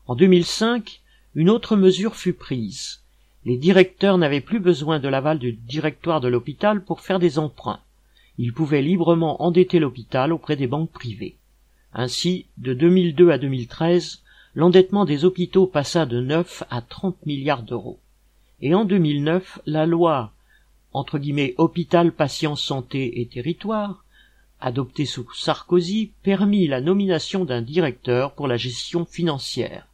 En 0.06 0.14
2005, 0.14 1.02
une 1.34 1.50
autre 1.50 1.76
mesure 1.76 2.14
fut 2.14 2.32
prise. 2.32 3.02
Les 3.44 3.58
directeurs 3.58 4.16
n'avaient 4.16 4.40
plus 4.40 4.60
besoin 4.60 5.00
de 5.00 5.08
l'aval 5.08 5.38
du 5.38 5.52
directoire 5.52 6.20
de 6.20 6.28
l'hôpital 6.28 6.84
pour 6.84 7.00
faire 7.00 7.18
des 7.18 7.38
emprunts. 7.38 7.80
Ils 8.38 8.52
pouvaient 8.52 8.80
librement 8.80 9.42
endetter 9.42 9.80
l'hôpital 9.80 10.32
auprès 10.32 10.56
des 10.56 10.68
banques 10.68 10.92
privées. 10.92 11.36
Ainsi, 11.92 12.46
de 12.58 12.74
2002 12.74 13.30
à 13.30 13.38
2013, 13.38 14.22
l'endettement 14.54 15.04
des 15.04 15.24
hôpitaux 15.24 15.66
passa 15.66 16.06
de 16.06 16.20
9 16.20 16.64
à 16.70 16.80
30 16.80 17.26
milliards 17.26 17.62
d'euros. 17.62 17.98
Et 18.60 18.74
en 18.74 18.84
2009, 18.84 19.60
la 19.66 19.86
loi 19.86 20.32
entre 20.94 21.18
guillemets 21.18 21.54
hôpital, 21.58 22.12
patient, 22.12 22.54
santé 22.56 23.20
et 23.20 23.26
territoire 23.26 24.04
adopté 24.60 25.04
sous 25.04 25.30
Sarkozy, 25.34 26.12
permit 26.22 26.66
la 26.66 26.80
nomination 26.80 27.44
d'un 27.44 27.60
directeur 27.60 28.32
pour 28.32 28.48
la 28.48 28.56
gestion 28.56 29.04
financière. 29.04 29.86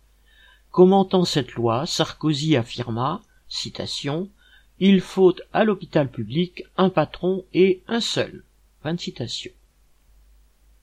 Commentant 0.70 1.24
cette 1.24 1.54
loi, 1.54 1.86
Sarkozy 1.86 2.54
affirma, 2.54 3.20
citation, 3.48 4.28
Il 4.78 5.00
faut 5.00 5.34
à 5.52 5.64
l'hôpital 5.64 6.08
public 6.08 6.62
un 6.76 6.88
patron 6.88 7.44
et 7.52 7.82
un 7.88 8.00
seul. 8.00 8.44
Fin 8.82 8.96
citation. 8.96 9.50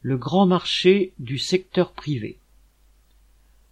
Le 0.01 0.17
grand 0.17 0.45
marché 0.45 1.13
du 1.17 1.37
secteur 1.37 1.93
privé. 1.93 2.37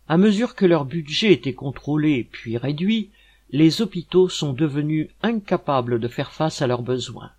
À 0.07 0.17
mesure 0.17 0.53
que 0.53 0.67
leur 0.67 0.85
budget 0.85 1.33
était 1.33 1.53
contrôlé 1.53 2.27
puis 2.31 2.57
réduit, 2.57 3.09
les 3.49 3.81
hôpitaux 3.81 4.29
sont 4.29 4.53
devenus 4.53 5.09
incapables 5.23 5.99
de 5.99 6.07
faire 6.07 6.31
face 6.31 6.61
à 6.61 6.67
leurs 6.67 6.83
besoins. 6.83 7.31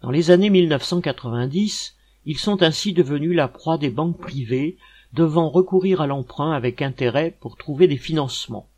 Dans 0.00 0.10
les 0.10 0.30
années 0.30 0.48
1990, 0.48 1.96
ils 2.24 2.38
sont 2.38 2.62
ainsi 2.62 2.94
devenus 2.94 3.36
la 3.36 3.48
proie 3.48 3.76
des 3.76 3.90
banques 3.90 4.18
privées, 4.18 4.78
devant 5.12 5.50
recourir 5.50 6.00
à 6.00 6.06
l'emprunt 6.06 6.52
avec 6.52 6.80
intérêt 6.80 7.36
pour 7.38 7.56
trouver 7.56 7.86
des 7.86 7.98
financements. 7.98 8.68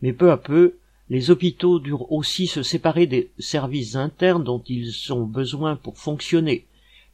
Mais 0.00 0.12
peu 0.12 0.30
à 0.30 0.36
peu, 0.36 0.76
les 1.10 1.30
hôpitaux 1.30 1.80
durent 1.80 2.12
aussi 2.12 2.46
se 2.46 2.62
séparer 2.62 3.06
des 3.06 3.30
services 3.38 3.96
internes 3.96 4.44
dont 4.44 4.62
ils 4.68 5.12
ont 5.12 5.24
besoin 5.24 5.74
pour 5.74 5.98
fonctionner 5.98 6.66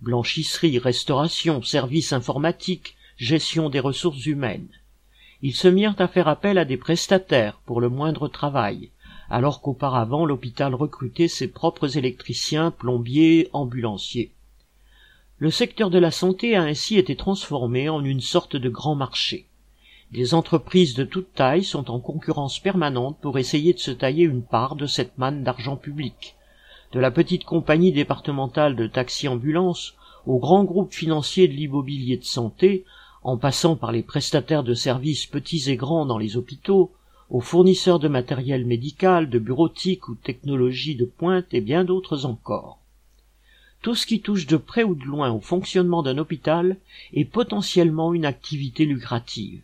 blanchisserie, 0.02 0.78
restauration, 0.78 1.62
services 1.62 2.12
informatiques, 2.12 2.96
gestion 3.16 3.70
des 3.70 3.80
ressources 3.80 4.26
humaines. 4.26 4.68
Ils 5.42 5.54
se 5.54 5.68
mirent 5.68 5.94
à 5.98 6.08
faire 6.08 6.28
appel 6.28 6.58
à 6.58 6.64
des 6.64 6.76
prestataires 6.76 7.60
pour 7.64 7.80
le 7.80 7.88
moindre 7.88 8.28
travail, 8.28 8.90
alors 9.30 9.62
qu'auparavant 9.62 10.26
l'hôpital 10.26 10.74
recrutait 10.74 11.28
ses 11.28 11.48
propres 11.48 11.96
électriciens, 11.96 12.70
plombiers, 12.70 13.48
ambulanciers. 13.52 14.32
Le 15.38 15.50
secteur 15.50 15.88
de 15.88 15.98
la 15.98 16.10
santé 16.10 16.56
a 16.56 16.62
ainsi 16.62 16.98
été 16.98 17.16
transformé 17.16 17.88
en 17.88 18.04
une 18.04 18.20
sorte 18.20 18.56
de 18.56 18.68
grand 18.68 18.94
marché. 18.94 19.46
Des 20.12 20.34
entreprises 20.34 20.94
de 20.94 21.04
toute 21.04 21.32
taille 21.32 21.64
sont 21.64 21.90
en 21.90 22.00
concurrence 22.00 22.58
permanente 22.58 23.16
pour 23.22 23.38
essayer 23.38 23.72
de 23.72 23.78
se 23.78 23.92
tailler 23.92 24.24
une 24.24 24.42
part 24.42 24.74
de 24.74 24.86
cette 24.86 25.16
manne 25.16 25.44
d'argent 25.44 25.76
public. 25.76 26.34
De 26.92 26.98
la 27.00 27.12
petite 27.12 27.44
compagnie 27.44 27.92
départementale 27.92 28.74
de 28.74 28.88
taxi-ambulance 28.88 29.94
au 30.26 30.38
grand 30.38 30.64
groupe 30.64 30.92
financier 30.92 31.48
de 31.48 31.54
l'immobilier 31.54 32.16
de 32.16 32.24
santé, 32.24 32.84
en 33.22 33.36
passant 33.36 33.76
par 33.76 33.92
les 33.92 34.02
prestataires 34.02 34.64
de 34.64 34.74
services 34.74 35.26
petits 35.26 35.70
et 35.70 35.76
grands 35.76 36.06
dans 36.06 36.18
les 36.18 36.36
hôpitaux, 36.36 36.92
aux 37.28 37.40
fournisseurs 37.40 37.98
de 37.98 38.08
matériel 38.08 38.64
médical, 38.64 39.30
de 39.30 39.38
bureautique 39.38 40.08
ou 40.08 40.14
technologie 40.14 40.96
de 40.96 41.04
pointe 41.04 41.52
et 41.52 41.60
bien 41.60 41.84
d'autres 41.84 42.26
encore 42.26 42.80
tout 43.82 43.94
ce 43.94 44.06
qui 44.06 44.20
touche 44.20 44.46
de 44.46 44.56
près 44.56 44.84
ou 44.84 44.94
de 44.94 45.04
loin 45.04 45.30
au 45.30 45.40
fonctionnement 45.40 46.02
d'un 46.02 46.18
hôpital 46.18 46.76
est 47.14 47.24
potentiellement 47.24 48.12
une 48.12 48.26
activité 48.26 48.84
lucrative. 48.84 49.62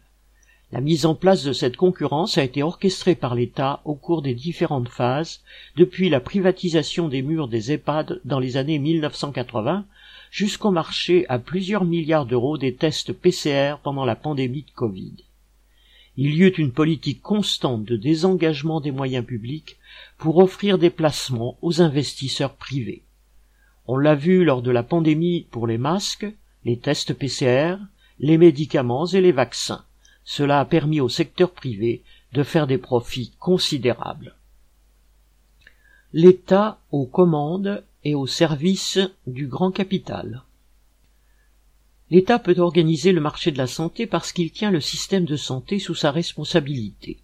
La 0.73 0.81
mise 0.81 1.07
en 1.07 1.15
place 1.15 1.45
de 1.45 1.53
cette 1.53 1.77
concurrence 1.77 2.39
a 2.39 2.43
été 2.43 2.63
orchestrée 2.63 3.15
par 3.15 3.35
l'État 3.35 3.81
au 3.85 3.95
cours 3.95 4.23
des 4.23 4.35
différentes 4.35 4.89
phases, 4.89 5.43
depuis 5.77 6.09
la 6.09 6.21
privatisation 6.21 7.09
des 7.09 7.23
murs 7.23 7.47
des 7.47 7.73
EHPAD 7.73 8.21
dans 8.25 8.41
les 8.41 8.57
années 8.57 8.79
1980 8.79 9.85
jusqu'au 10.31 10.71
marché 10.71 11.27
à 11.29 11.39
plusieurs 11.39 11.85
milliards 11.85 12.27
d'euros 12.27 12.59
des 12.59 12.75
tests 12.75 13.13
PCR 13.13 13.77
pendant 13.83 14.05
la 14.05 14.17
pandémie 14.17 14.63
de 14.63 14.71
Covid. 14.75 15.15
il 16.17 16.35
y 16.35 16.43
eut 16.43 16.55
une 16.57 16.73
politique 16.73 17.21
constante 17.21 17.85
de 17.85 17.97
désengagement 17.97 18.81
des 18.81 18.91
moyens 18.91 19.25
publics 19.25 19.77
pour 20.19 20.39
offrir 20.39 20.79
des 20.79 20.91
placements 20.91 21.59
aux 21.63 21.83
investisseurs 21.83 22.55
privés. 22.55 23.03
On 23.87 23.99
l'a 23.99 24.15
vu 24.15 24.45
lors 24.45 24.63
de 24.63 24.71
la 24.71 24.83
pandémie 24.83 25.47
pour 25.51 25.67
les 25.67 25.79
masques, 25.79 26.27
les 26.65 26.79
tests 26.79 27.15
PCR, 27.15 27.77
les 28.19 28.39
médicaments 28.39 29.07
et 29.07 29.21
les 29.21 29.33
vaccins. 29.33 29.85
Cela 30.25 30.61
a 30.61 30.65
permis 30.65 31.01
au 31.01 31.09
secteur 31.09 31.53
privé 31.53 32.03
de 32.33 32.43
faire 32.43 32.67
des 32.67 32.79
profits 32.79 33.33
considérables. 33.39 34.35
L'État 36.13 36.81
aux 36.91 37.07
commandes 37.07 37.85
et 38.07 38.15
au 38.15 38.29
service 38.29 39.01
du 39.27 39.49
grand 39.49 39.73
capital. 39.73 40.45
L'État 42.09 42.39
peut 42.39 42.55
organiser 42.57 43.11
le 43.11 43.21
marché 43.21 43.51
de 43.51 43.59
la 43.59 43.67
santé 43.67 44.07
parce 44.07 44.31
qu'il 44.31 44.53
tient 44.53 44.71
le 44.71 44.81
système 44.81 45.25
de 45.25 45.35
santé 45.35 45.81
sous 45.81 45.97
sa 45.97 46.13
responsabilité. 46.13 47.19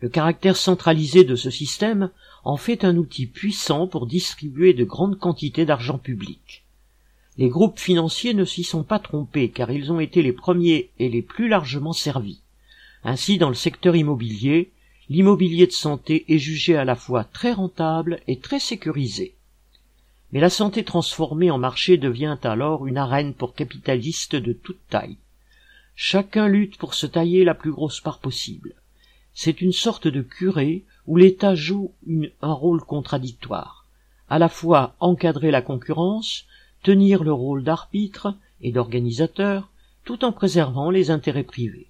Le 0.00 0.08
caractère 0.08 0.56
centralisé 0.56 1.22
de 1.22 1.36
ce 1.36 1.50
système 1.50 2.10
en 2.42 2.56
fait 2.56 2.84
un 2.84 2.96
outil 2.96 3.26
puissant 3.26 3.86
pour 3.86 4.08
distribuer 4.08 4.74
de 4.74 4.82
grandes 4.82 5.20
quantités 5.20 5.66
d'argent 5.66 5.98
public. 5.98 6.64
Les 7.38 7.48
groupes 7.48 7.78
financiers 7.78 8.34
ne 8.34 8.44
s'y 8.44 8.64
sont 8.64 8.82
pas 8.82 8.98
trompés 8.98 9.50
car 9.50 9.70
ils 9.70 9.92
ont 9.92 10.00
été 10.00 10.20
les 10.20 10.32
premiers 10.32 10.90
et 10.98 11.10
les 11.10 11.22
plus 11.22 11.46
largement 11.46 11.92
servis. 11.92 12.40
Ainsi, 13.04 13.38
dans 13.38 13.50
le 13.50 13.54
secteur 13.54 13.94
immobilier, 13.94 14.72
l'immobilier 15.08 15.68
de 15.68 15.72
santé 15.72 16.24
est 16.26 16.38
jugé 16.38 16.74
à 16.74 16.84
la 16.84 16.96
fois 16.96 17.22
très 17.22 17.52
rentable 17.52 18.18
et 18.26 18.40
très 18.40 18.58
sécurisé. 18.58 19.36
Mais 20.32 20.40
la 20.40 20.50
santé 20.50 20.82
transformée 20.82 21.50
en 21.50 21.58
marché 21.58 21.98
devient 21.98 22.38
alors 22.42 22.86
une 22.86 22.96
arène 22.96 23.34
pour 23.34 23.54
capitalistes 23.54 24.34
de 24.34 24.52
toute 24.52 24.80
taille. 24.88 25.18
Chacun 25.94 26.48
lutte 26.48 26.78
pour 26.78 26.94
se 26.94 27.06
tailler 27.06 27.44
la 27.44 27.54
plus 27.54 27.70
grosse 27.70 28.00
part 28.00 28.18
possible. 28.18 28.74
C'est 29.34 29.60
une 29.60 29.72
sorte 29.72 30.08
de 30.08 30.22
curé 30.22 30.84
où 31.06 31.16
l'État 31.16 31.54
joue 31.54 31.92
un 32.40 32.52
rôle 32.52 32.82
contradictoire. 32.82 33.86
À 34.28 34.38
la 34.38 34.48
fois 34.48 34.94
encadrer 35.00 35.50
la 35.50 35.62
concurrence, 35.62 36.46
tenir 36.82 37.22
le 37.22 37.32
rôle 37.32 37.62
d'arbitre 37.62 38.34
et 38.62 38.72
d'organisateur, 38.72 39.68
tout 40.04 40.24
en 40.24 40.32
préservant 40.32 40.90
les 40.90 41.10
intérêts 41.10 41.44
privés. 41.44 41.88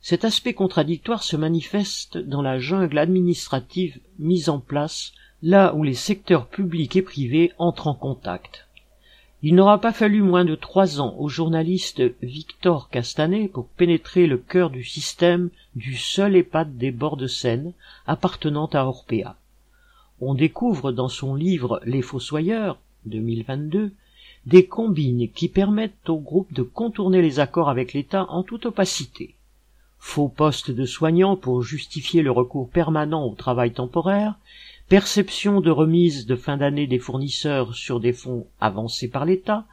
Cet 0.00 0.24
aspect 0.24 0.54
contradictoire 0.54 1.24
se 1.24 1.36
manifeste 1.36 2.16
dans 2.16 2.42
la 2.42 2.58
jungle 2.58 2.98
administrative 2.98 3.98
mise 4.18 4.48
en 4.48 4.60
place 4.60 5.12
là 5.46 5.76
où 5.76 5.84
les 5.84 5.94
secteurs 5.94 6.48
publics 6.48 6.96
et 6.96 7.02
privés 7.02 7.52
entrent 7.56 7.86
en 7.86 7.94
contact. 7.94 8.66
Il 9.44 9.54
n'aura 9.54 9.80
pas 9.80 9.92
fallu 9.92 10.20
moins 10.20 10.44
de 10.44 10.56
trois 10.56 11.00
ans 11.00 11.14
au 11.18 11.28
journaliste 11.28 12.02
Victor 12.20 12.88
Castanet 12.88 13.46
pour 13.46 13.68
pénétrer 13.68 14.26
le 14.26 14.38
cœur 14.38 14.70
du 14.70 14.82
système 14.82 15.50
du 15.76 15.94
seul 15.94 16.34
EHPAD 16.34 16.76
des 16.76 16.90
bords 16.90 17.16
de 17.16 17.28
Seine 17.28 17.74
appartenant 18.08 18.66
à 18.72 18.86
Orpea. 18.86 19.36
On 20.20 20.34
découvre 20.34 20.90
dans 20.90 21.08
son 21.08 21.36
livre 21.36 21.80
Les 21.84 22.02
Fossoyeurs, 22.02 22.80
2022, 23.04 23.92
des 24.46 24.66
combines 24.66 25.30
qui 25.30 25.46
permettent 25.48 26.10
au 26.10 26.18
groupe 26.18 26.52
de 26.52 26.62
contourner 26.62 27.22
les 27.22 27.38
accords 27.38 27.68
avec 27.68 27.92
l'État 27.92 28.26
en 28.30 28.42
toute 28.42 28.66
opacité. 28.66 29.36
Faux 30.00 30.28
postes 30.28 30.72
de 30.72 30.84
soignants 30.84 31.36
pour 31.36 31.62
justifier 31.62 32.22
le 32.22 32.32
recours 32.32 32.68
permanent 32.68 33.24
au 33.24 33.34
travail 33.36 33.70
temporaire, 33.72 34.34
perception 34.88 35.60
de 35.60 35.70
remise 35.70 36.26
de 36.26 36.36
fin 36.36 36.56
d'année 36.56 36.86
des 36.86 37.00
fournisseurs 37.00 37.74
sur 37.74 37.98
des 37.98 38.12
fonds 38.12 38.46
avancés 38.60 39.08
par 39.08 39.24
l'État, 39.24 39.64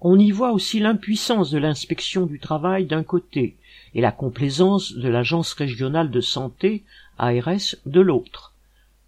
on 0.00 0.18
y 0.18 0.30
voit 0.30 0.52
aussi 0.52 0.80
l'impuissance 0.80 1.50
de 1.50 1.58
l'inspection 1.58 2.26
du 2.26 2.40
travail 2.40 2.86
d'un 2.86 3.04
côté 3.04 3.56
et 3.94 4.00
la 4.00 4.12
complaisance 4.12 4.92
de 4.92 5.08
l'agence 5.08 5.52
régionale 5.52 6.10
de 6.10 6.20
santé 6.20 6.82
ARS 7.18 7.76
de 7.86 8.00
l'autre. 8.00 8.54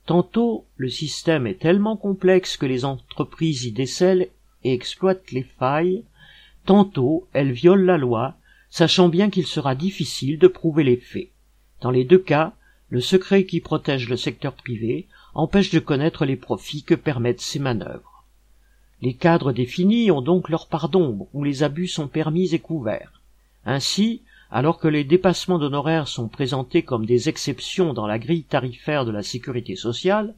Tantôt 0.06 0.66
le 0.76 0.88
système 0.88 1.46
est 1.46 1.60
tellement 1.60 1.96
complexe 1.96 2.56
que 2.56 2.66
les 2.66 2.84
entreprises 2.84 3.64
y 3.64 3.72
décèlent 3.72 4.28
et 4.64 4.72
exploitent 4.72 5.32
les 5.32 5.46
failles, 5.58 6.04
tantôt 6.66 7.26
elles 7.32 7.52
violent 7.52 7.84
la 7.84 7.98
loi, 7.98 8.36
sachant 8.70 9.08
bien 9.08 9.30
qu'il 9.30 9.46
sera 9.46 9.74
difficile 9.74 10.38
de 10.38 10.48
prouver 10.48 10.84
les 10.84 10.96
faits. 10.96 11.30
Dans 11.80 11.90
les 11.90 12.04
deux 12.04 12.18
cas, 12.18 12.52
le 12.90 13.00
secret 13.00 13.44
qui 13.44 13.60
protège 13.60 14.08
le 14.08 14.16
secteur 14.16 14.52
privé 14.52 15.08
empêche 15.34 15.70
de 15.70 15.78
connaître 15.78 16.24
les 16.24 16.36
profits 16.36 16.82
que 16.82 16.94
permettent 16.94 17.40
ces 17.40 17.58
manœuvres. 17.58 18.24
Les 19.00 19.14
cadres 19.14 19.52
définis 19.52 20.10
ont 20.10 20.22
donc 20.22 20.48
leur 20.48 20.68
part 20.68 20.88
d'ombre 20.88 21.26
où 21.32 21.42
les 21.42 21.62
abus 21.62 21.88
sont 21.88 22.08
permis 22.08 22.54
et 22.54 22.60
couverts. 22.60 23.20
Ainsi, 23.64 24.22
alors 24.50 24.78
que 24.78 24.88
les 24.88 25.02
dépassements 25.02 25.58
d'honoraires 25.58 26.08
sont 26.08 26.28
présentés 26.28 26.82
comme 26.82 27.06
des 27.06 27.28
exceptions 27.28 27.94
dans 27.94 28.06
la 28.06 28.18
grille 28.18 28.44
tarifaire 28.44 29.06
de 29.06 29.10
la 29.10 29.22
sécurité 29.22 29.76
sociale, 29.76 30.34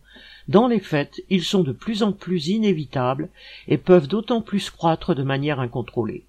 dans 0.47 0.69
les 0.69 0.79
faits, 0.79 1.23
ils 1.31 1.43
sont 1.43 1.63
de 1.63 1.73
plus 1.73 2.03
en 2.03 2.13
plus 2.13 2.49
inévitables 2.49 3.29
et 3.67 3.77
peuvent 3.77 4.09
d'autant 4.09 4.41
plus 4.41 4.71
croître 4.71 5.15
de 5.15 5.23
manière 5.23 5.59
incontrôlée. 5.59 6.25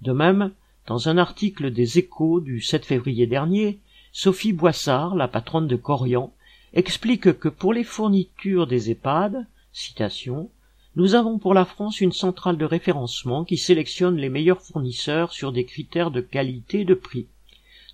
De 0.00 0.12
même, 0.12 0.52
dans 0.86 1.08
un 1.08 1.18
article 1.18 1.70
des 1.70 1.98
Échos 1.98 2.40
du 2.40 2.60
7 2.60 2.86
février 2.86 3.26
dernier, 3.26 3.78
Sophie 4.12 4.52
Boissard, 4.52 5.14
la 5.14 5.28
patronne 5.28 5.68
de 5.68 5.76
Corian, 5.76 6.32
explique 6.74 7.38
que 7.38 7.48
pour 7.48 7.72
les 7.72 7.84
fournitures 7.84 8.66
des 8.66 8.90
EHPAD, 8.90 9.46
citation, 9.72 10.50
nous 10.94 11.14
avons 11.14 11.38
pour 11.38 11.54
la 11.54 11.64
France 11.64 12.00
une 12.00 12.12
centrale 12.12 12.58
de 12.58 12.64
référencement 12.64 13.44
qui 13.44 13.56
sélectionne 13.56 14.16
les 14.16 14.28
meilleurs 14.28 14.60
fournisseurs 14.60 15.32
sur 15.32 15.52
des 15.52 15.64
critères 15.64 16.10
de 16.10 16.20
qualité 16.20 16.80
et 16.80 16.84
de 16.84 16.94
prix. 16.94 17.26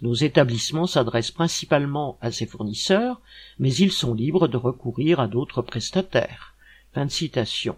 Nos 0.00 0.14
établissements 0.14 0.86
s'adressent 0.86 1.30
principalement 1.30 2.18
à 2.20 2.30
ces 2.30 2.46
fournisseurs, 2.46 3.20
mais 3.58 3.74
ils 3.74 3.92
sont 3.92 4.14
libres 4.14 4.48
de 4.48 4.56
recourir 4.56 5.20
à 5.20 5.28
d'autres 5.28 5.62
prestataires. 5.62 6.54
Fin 6.92 7.06
de 7.06 7.10
citation. 7.10 7.76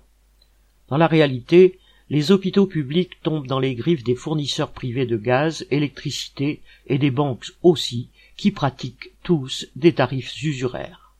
Dans 0.88 0.98
la 0.98 1.06
réalité, 1.06 1.78
les 2.10 2.32
hôpitaux 2.32 2.66
publics 2.66 3.20
tombent 3.22 3.46
dans 3.46 3.60
les 3.60 3.74
griffes 3.74 4.04
des 4.04 4.14
fournisseurs 4.14 4.72
privés 4.72 5.06
de 5.06 5.16
gaz, 5.16 5.66
électricité 5.70 6.60
et 6.86 6.98
des 6.98 7.10
banques 7.10 7.46
aussi, 7.62 8.08
qui 8.40 8.52
pratiquent 8.52 9.10
tous 9.22 9.66
des 9.76 9.92
tarifs 9.92 10.42
usuraires. 10.42 11.12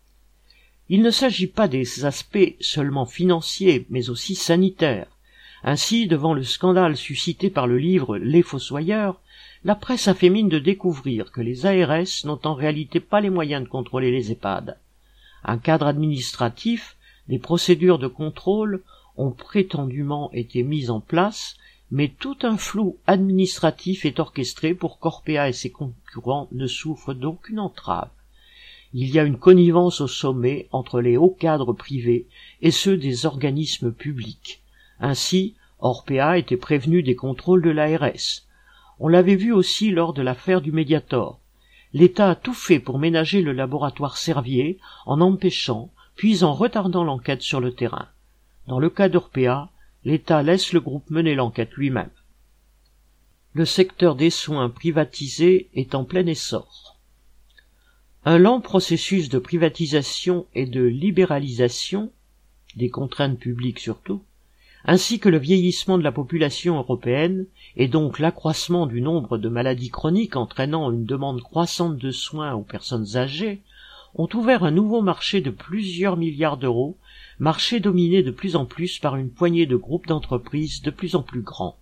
Il 0.89 1.03
ne 1.03 1.11
s'agit 1.11 1.49
pas 1.49 1.69
des 1.69 2.07
aspects 2.07 2.55
seulement 2.61 3.05
financiers, 3.05 3.85
mais 3.91 4.09
aussi 4.09 4.35
sanitaires. 4.35 5.19
Ainsi, 5.63 6.07
devant 6.07 6.33
le 6.33 6.45
scandale 6.45 6.97
suscité 6.97 7.51
par 7.51 7.67
le 7.67 7.77
livre 7.77 8.17
Les 8.17 8.41
Fossoyeurs, 8.41 9.21
la 9.65 9.75
presse 9.75 10.09
a 10.09 10.15
fait 10.15 10.31
mine 10.31 10.49
de 10.49 10.59
découvrir 10.59 11.31
que 11.31 11.43
les 11.43 11.67
ARS 11.67 12.25
n'ont 12.25 12.41
en 12.45 12.55
réalité 12.55 13.01
pas 13.01 13.21
les 13.21 13.29
moyens 13.29 13.65
de 13.65 13.69
contrôler 13.69 14.11
les 14.11 14.33
EHPAD. 14.33 14.79
Un 15.45 15.59
cadre 15.59 15.89
administratif, 15.89 16.97
des 17.29 17.39
procédures 17.39 17.99
de 17.99 18.07
contrôle 18.07 18.83
ont 19.19 19.33
prétendument 19.33 20.31
été 20.33 20.63
mises 20.63 20.89
en 20.89 21.01
place 21.01 21.59
mais 21.91 22.09
tout 22.09 22.37
un 22.43 22.57
flou 22.57 22.99
administratif 23.07 24.05
est 24.05 24.21
orchestré 24.21 24.75
pour 24.75 24.99
qu'Orpea 24.99 25.49
et 25.49 25.53
ses 25.53 25.71
concurrents 25.71 26.49
ne 26.53 26.67
souffrent 26.67 27.15
d'aucune 27.15 27.59
entrave. 27.59 28.11
Il 28.93 29.11
y 29.11 29.19
a 29.19 29.25
une 29.25 29.39
connivence 29.39 30.01
au 30.01 30.09
sommet 30.09 30.69
entre 30.73 31.01
les 31.01 31.17
hauts 31.17 31.37
cadres 31.39 31.73
privés 31.73 32.27
et 32.61 32.71
ceux 32.71 32.97
des 32.97 33.27
organismes 33.27 33.93
publics. 33.93 34.63
Ainsi, 35.01 35.55
Orpea 35.79 36.39
était 36.39 36.57
prévenu 36.57 37.03
des 37.03 37.17
contrôles 37.17 37.63
de 37.63 37.71
l'ARS. 37.71 38.43
On 38.99 39.09
l'avait 39.09 39.37
vu 39.37 39.53
aussi 39.53 39.91
lors 39.91 40.13
de 40.13 40.23
l'affaire 40.23 40.61
du 40.61 40.73
Mediator. 40.73 41.39
L'État 41.93 42.31
a 42.31 42.35
tout 42.35 42.55
fait 42.55 42.79
pour 42.79 42.99
ménager 42.99 43.43
le 43.43 43.53
laboratoire 43.53 44.17
Servier 44.17 44.79
en 45.07 45.21
empêchant, 45.21 45.91
puis 46.15 46.45
en 46.45 46.53
retardant 46.53 47.03
l'enquête 47.03 47.43
sur 47.43 47.61
le 47.61 47.73
terrain. 47.73 48.09
Dans 48.67 48.79
le 48.79 48.91
cas 48.91 49.09
d'Orpea, 49.09 49.71
l'État 50.05 50.43
laisse 50.43 50.73
le 50.73 50.81
groupe 50.81 51.11
mener 51.11 51.35
l'enquête 51.35 51.73
lui-même. 51.73 52.11
Le 53.53 53.65
secteur 53.65 54.15
des 54.15 54.31
soins 54.31 54.71
privatisés 54.71 55.71
est 55.75 55.95
en 55.95 56.05
plein 56.05 56.27
essor. 56.27 56.99
Un 58.25 58.39
lent 58.39 58.61
processus 58.61 59.29
de 59.29 59.39
privatisation 59.39 60.47
et 60.55 60.67
de 60.67 60.83
libéralisation, 60.83 62.13
des 62.77 62.91
contraintes 62.91 63.39
publiques 63.39 63.81
surtout, 63.81 64.23
ainsi 64.85 65.19
que 65.19 65.29
le 65.29 65.39
vieillissement 65.39 65.99
de 65.99 66.05
la 66.05 66.13
population 66.13 66.77
européenne 66.77 67.47
et 67.77 67.89
donc 67.89 68.19
l'accroissement 68.19 68.87
du 68.87 69.01
nombre 69.01 69.37
de 69.37 69.49
maladies 69.49 69.91
chroniques 69.91 70.37
entraînant 70.37 70.91
une 70.91 71.05
demande 71.05 71.43
croissante 71.43 71.99
de 71.99 72.11
soins 72.11 72.55
aux 72.55 72.63
personnes 72.63 73.17
âgées, 73.17 73.63
ont 74.15 74.29
ouvert 74.35 74.65
un 74.65 74.71
nouveau 74.71 75.03
marché 75.03 75.41
de 75.41 75.51
plusieurs 75.51 76.17
milliards 76.17 76.57
d'euros 76.57 76.97
marché 77.41 77.81
dominé 77.81 78.23
de 78.23 78.31
plus 78.31 78.55
en 78.55 78.67
plus 78.67 78.99
par 78.99 79.17
une 79.17 79.31
poignée 79.31 79.65
de 79.65 79.75
groupes 79.75 80.07
d'entreprises 80.07 80.83
de 80.83 80.91
plus 80.91 81.15
en 81.15 81.23
plus 81.23 81.41
grands. 81.41 81.79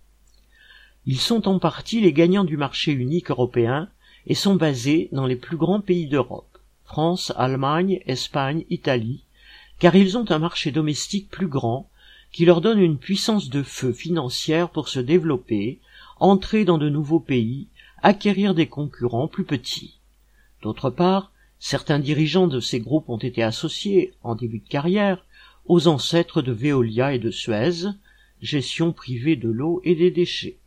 Ils 1.05 1.19
sont 1.19 1.49
en 1.49 1.59
partie 1.59 1.99
les 1.99 2.13
gagnants 2.13 2.45
du 2.45 2.55
marché 2.55 2.93
unique 2.93 3.29
européen 3.29 3.89
et 4.25 4.35
sont 4.35 4.55
basés 4.55 5.09
dans 5.11 5.25
les 5.25 5.35
plus 5.35 5.57
grands 5.57 5.81
pays 5.81 6.07
d'Europe, 6.07 6.57
France, 6.85 7.33
Allemagne, 7.35 8.01
Espagne, 8.05 8.63
Italie, 8.69 9.25
car 9.79 9.95
ils 9.97 10.17
ont 10.17 10.31
un 10.31 10.39
marché 10.39 10.71
domestique 10.71 11.29
plus 11.29 11.47
grand 11.47 11.89
qui 12.31 12.45
leur 12.45 12.61
donne 12.61 12.79
une 12.79 12.97
puissance 12.97 13.49
de 13.49 13.61
feu 13.61 13.91
financière 13.91 14.69
pour 14.69 14.87
se 14.87 14.99
développer, 14.99 15.79
entrer 16.21 16.63
dans 16.63 16.77
de 16.77 16.89
nouveaux 16.89 17.19
pays, 17.19 17.67
acquérir 18.01 18.53
des 18.53 18.67
concurrents 18.67 19.27
plus 19.27 19.45
petits. 19.45 19.97
D'autre 20.61 20.89
part, 20.89 21.31
certains 21.59 21.99
dirigeants 21.99 22.47
de 22.47 22.61
ces 22.61 22.79
groupes 22.79 23.09
ont 23.09 23.17
été 23.17 23.43
associés, 23.43 24.13
en 24.23 24.35
début 24.35 24.59
de 24.59 24.69
carrière, 24.69 25.25
aux 25.65 25.87
ancêtres 25.87 26.41
de 26.41 26.51
Veolia 26.51 27.13
et 27.13 27.19
de 27.19 27.31
Suez, 27.31 27.87
gestion 28.41 28.93
privée 28.93 29.35
de 29.35 29.49
l'eau 29.49 29.81
et 29.83 29.95
des 29.95 30.11
déchets. 30.11 30.57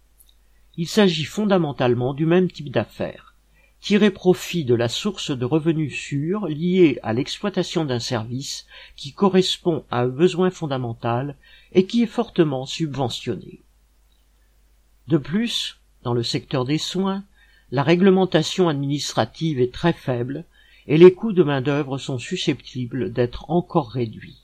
Il 0.76 0.88
s'agit 0.88 1.24
fondamentalement 1.24 2.14
du 2.14 2.26
même 2.26 2.50
type 2.50 2.70
d'affaires. 2.70 3.34
Tirer 3.80 4.10
profit 4.10 4.64
de 4.64 4.74
la 4.74 4.88
source 4.88 5.36
de 5.36 5.44
revenus 5.44 5.94
sûrs 5.94 6.46
liée 6.46 6.98
à 7.02 7.12
l'exploitation 7.12 7.84
d'un 7.84 7.98
service 7.98 8.66
qui 8.96 9.12
correspond 9.12 9.84
à 9.90 10.02
un 10.02 10.08
besoin 10.08 10.50
fondamental 10.50 11.36
et 11.72 11.84
qui 11.84 12.02
est 12.02 12.06
fortement 12.06 12.64
subventionné. 12.64 13.60
De 15.08 15.18
plus, 15.18 15.80
dans 16.04 16.14
le 16.14 16.22
secteur 16.22 16.64
des 16.64 16.78
soins, 16.78 17.24
la 17.72 17.82
réglementation 17.82 18.68
administrative 18.68 19.60
est 19.60 19.72
très 19.72 19.92
faible 19.92 20.44
et 20.86 20.96
les 20.96 21.12
coûts 21.12 21.32
de 21.32 21.42
main-d'œuvre 21.42 21.98
sont 21.98 22.18
susceptibles 22.18 23.12
d'être 23.12 23.50
encore 23.50 23.90
réduits. 23.90 24.41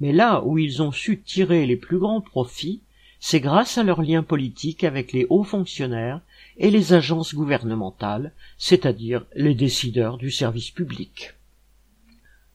Mais 0.00 0.12
là 0.12 0.42
où 0.44 0.58
ils 0.58 0.82
ont 0.82 0.92
su 0.92 1.20
tirer 1.20 1.66
les 1.66 1.76
plus 1.76 1.98
grands 1.98 2.20
profits, 2.20 2.80
c'est 3.20 3.40
grâce 3.40 3.76
à 3.76 3.82
leurs 3.82 4.02
liens 4.02 4.22
politiques 4.22 4.82
avec 4.82 5.12
les 5.12 5.26
hauts 5.28 5.44
fonctionnaires 5.44 6.22
et 6.56 6.70
les 6.70 6.94
agences 6.94 7.34
gouvernementales, 7.34 8.32
c'est-à-dire 8.56 9.26
les 9.36 9.54
décideurs 9.54 10.16
du 10.16 10.30
service 10.30 10.70
public. 10.70 11.34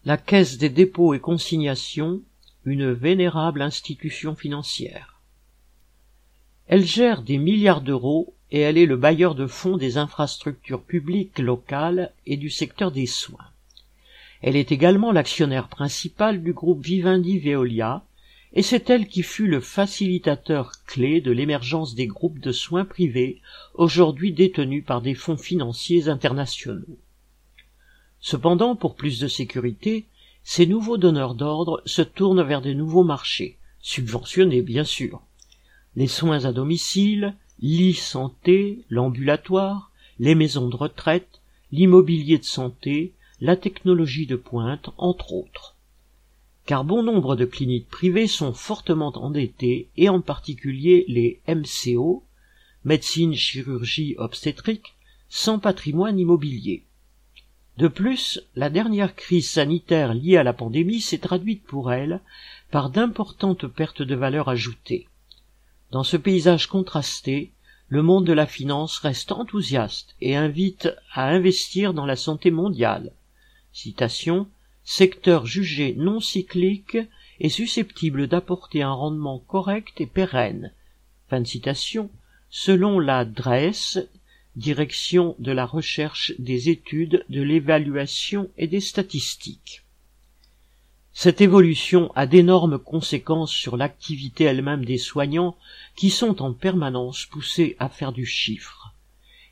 La 0.05 0.17
Caisse 0.17 0.57
des 0.57 0.69
dépôts 0.69 1.13
et 1.13 1.19
consignations, 1.19 2.21
une 2.65 2.91
vénérable 2.91 3.61
institution 3.61 4.35
financière. 4.35 5.21
Elle 6.67 6.83
gère 6.83 7.21
des 7.21 7.37
milliards 7.37 7.81
d'euros 7.81 8.33
et 8.49 8.59
elle 8.59 8.77
est 8.77 8.87
le 8.87 8.97
bailleur 8.97 9.35
de 9.35 9.45
fonds 9.45 9.77
des 9.77 9.97
infrastructures 9.97 10.81
publiques 10.81 11.37
locales 11.37 12.11
et 12.25 12.37
du 12.37 12.49
secteur 12.49 12.91
des 12.91 13.05
soins. 13.05 13.49
Elle 14.45 14.57
est 14.57 14.71
également 14.71 15.11
l'actionnaire 15.11 15.69
principal 15.69 16.43
du 16.43 16.53
groupe 16.53 16.85
Vivendi 16.85 17.39
Veolia, 17.39 18.05
et 18.53 18.61
c'est 18.61 18.91
elle 18.91 19.07
qui 19.07 19.23
fut 19.23 19.47
le 19.47 19.59
facilitateur 19.59 20.71
clé 20.85 21.19
de 21.19 21.31
l'émergence 21.31 21.95
des 21.95 22.05
groupes 22.05 22.37
de 22.37 22.51
soins 22.51 22.85
privés, 22.85 23.41
aujourd'hui 23.73 24.33
détenus 24.33 24.85
par 24.85 25.01
des 25.01 25.15
fonds 25.15 25.35
financiers 25.35 26.09
internationaux. 26.09 26.99
Cependant, 28.19 28.75
pour 28.75 28.93
plus 28.93 29.19
de 29.19 29.27
sécurité, 29.27 30.05
ces 30.43 30.67
nouveaux 30.67 30.97
donneurs 30.97 31.33
d'ordre 31.33 31.81
se 31.87 32.03
tournent 32.03 32.43
vers 32.43 32.61
des 32.61 32.75
nouveaux 32.75 33.03
marchés, 33.03 33.57
subventionnés 33.81 34.61
bien 34.61 34.83
sûr. 34.83 35.23
Les 35.95 36.07
soins 36.07 36.45
à 36.45 36.53
domicile, 36.53 37.33
lits 37.61 37.95
santé, 37.95 38.85
l'ambulatoire, 38.91 39.89
les 40.19 40.35
maisons 40.35 40.69
de 40.69 40.75
retraite, 40.75 41.41
l'immobilier 41.71 42.37
de 42.37 42.43
santé, 42.43 43.14
la 43.41 43.55
technologie 43.55 44.27
de 44.27 44.35
pointe, 44.35 44.89
entre 44.97 45.33
autres 45.33 45.75
car 46.65 46.83
bon 46.83 47.03
nombre 47.03 47.35
de 47.35 47.45
cliniques 47.45 47.89
privées 47.89 48.27
sont 48.27 48.53
fortement 48.53 49.13
endettées 49.15 49.87
et 49.97 50.09
en 50.09 50.21
particulier 50.21 51.05
les 51.07 51.39
MCO, 51.47 52.23
médecine 52.83 53.35
chirurgie 53.35 54.15
obstétrique, 54.17 54.95
sans 55.29 55.59
patrimoine 55.59 56.17
immobilier. 56.17 56.83
De 57.77 57.87
plus, 57.87 58.41
la 58.55 58.69
dernière 58.69 59.15
crise 59.15 59.49
sanitaire 59.49 60.13
liée 60.13 60.37
à 60.37 60.43
la 60.43 60.53
pandémie 60.53 61.01
s'est 61.01 61.19
traduite 61.19 61.63
pour 61.63 61.91
elles 61.91 62.21
par 62.71 62.89
d'importantes 62.89 63.67
pertes 63.67 64.01
de 64.01 64.15
valeur 64.15 64.49
ajoutée. 64.49 65.07
Dans 65.91 66.03
ce 66.03 66.17
paysage 66.17 66.67
contrasté, 66.67 67.51
le 67.89 68.01
monde 68.01 68.25
de 68.25 68.33
la 68.33 68.47
finance 68.47 68.97
reste 68.99 69.31
enthousiaste 69.31 70.15
et 70.19 70.35
invite 70.35 70.89
à 71.13 71.27
investir 71.27 71.93
dans 71.93 72.05
la 72.05 72.15
santé 72.15 72.49
mondiale. 72.49 73.11
Citation 73.75 74.47
secteur 74.85 75.45
jugé 75.45 75.95
non 75.97 76.21
cyclique 76.21 76.97
et 77.41 77.49
susceptible 77.49 78.29
d'apporter 78.29 78.81
un 78.81 78.93
rendement 78.93 79.37
correct 79.37 79.99
et 79.99 80.05
pérenne. 80.05 80.71
Fin 81.29 81.41
de 81.41 81.45
citation, 81.45 82.09
selon 82.49 82.99
la 82.99 83.25
DRES, 83.25 84.07
Direction 84.55 85.35
de 85.39 85.51
la 85.51 85.65
recherche 85.65 86.31
des 86.39 86.69
études, 86.69 87.25
de 87.27 87.41
l'évaluation 87.41 88.49
et 88.57 88.67
des 88.67 88.79
statistiques. 88.79 89.83
Cette 91.11 91.41
évolution 91.41 92.13
a 92.15 92.27
d'énormes 92.27 92.79
conséquences 92.79 93.51
sur 93.51 93.75
l'activité 93.75 94.45
elle-même 94.45 94.85
des 94.85 94.97
soignants 94.97 95.57
qui 95.97 96.11
sont 96.11 96.41
en 96.41 96.53
permanence 96.53 97.25
poussés 97.25 97.75
à 97.79 97.89
faire 97.89 98.13
du 98.13 98.25
chiffre. 98.25 98.93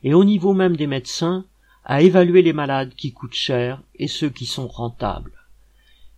Et 0.01 0.13
au 0.13 0.23
niveau 0.23 0.53
même 0.53 0.77
des 0.77 0.87
médecins, 0.87 1.45
à 1.85 2.01
évaluer 2.01 2.41
les 2.41 2.53
malades 2.53 2.93
qui 2.95 3.11
coûtent 3.11 3.33
cher 3.33 3.81
et 3.95 4.07
ceux 4.07 4.29
qui 4.29 4.45
sont 4.45 4.67
rentables. 4.67 5.33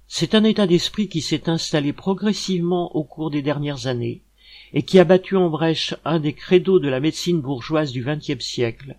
C'est 0.07 0.35
un 0.35 0.43
état 0.43 0.67
d'esprit 0.67 1.07
qui 1.07 1.21
s'est 1.21 1.49
installé 1.49 1.91
progressivement 1.91 2.95
au 2.95 3.03
cours 3.03 3.31
des 3.31 3.41
dernières 3.41 3.87
années 3.87 4.21
et 4.73 4.83
qui 4.83 4.99
a 4.99 5.03
battu 5.03 5.35
en 5.35 5.49
brèche 5.49 5.95
un 6.05 6.19
des 6.19 6.33
credos 6.33 6.79
de 6.79 6.89
la 6.89 6.99
médecine 6.99 7.41
bourgeoise 7.41 7.91
du 7.91 8.03
XXe 8.03 8.43
siècle 8.43 8.95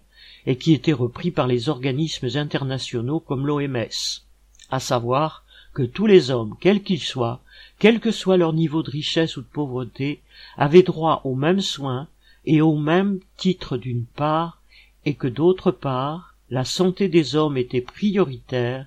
et 0.46 0.57
qui 0.57 0.72
était 0.72 0.92
repris 0.92 1.31
par 1.31 1.46
les 1.46 1.68
organismes 1.68 2.29
internationaux 2.35 3.20
comme 3.20 3.46
l'OMS, 3.46 4.22
à 4.70 4.81
savoir 4.81 5.44
que 5.74 5.83
tous 5.83 6.07
les 6.07 6.31
hommes, 6.31 6.57
quels 6.61 6.83
qu'ils 6.83 7.02
soient, 7.02 7.40
quel 7.79 8.00
que 8.00 8.11
soit 8.11 8.37
leur 8.37 8.52
niveau 8.52 8.83
de 8.83 8.90
richesse 8.90 9.37
ou 9.37 9.42
de 9.42 9.46
pauvreté, 9.46 10.22
avaient 10.57 10.83
droit 10.83 11.20
aux 11.24 11.35
mêmes 11.35 11.61
soins 11.61 12.09
et 12.46 12.62
au 12.62 12.76
même 12.76 13.20
titre 13.37 13.76
d'une 13.76 14.07
part, 14.07 14.62
et 15.05 15.14
que 15.14 15.26
d'autre 15.26 15.70
part, 15.70 16.36
la 16.51 16.65
santé 16.65 17.09
des 17.09 17.35
hommes 17.35 17.57
était 17.57 17.81
prioritaire, 17.81 18.87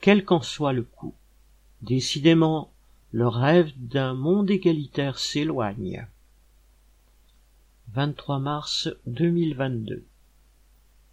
quel 0.00 0.24
qu'en 0.24 0.42
soit 0.42 0.72
le 0.72 0.82
coût. 0.82 1.14
Décidément, 1.82 2.72
le 3.12 3.28
rêve 3.28 3.72
d'un 3.76 4.14
monde 4.14 4.50
égalitaire 4.50 5.18
s'éloigne. 5.18 6.06
23 7.92 8.38
mars 8.40 8.88
2022 9.06 10.04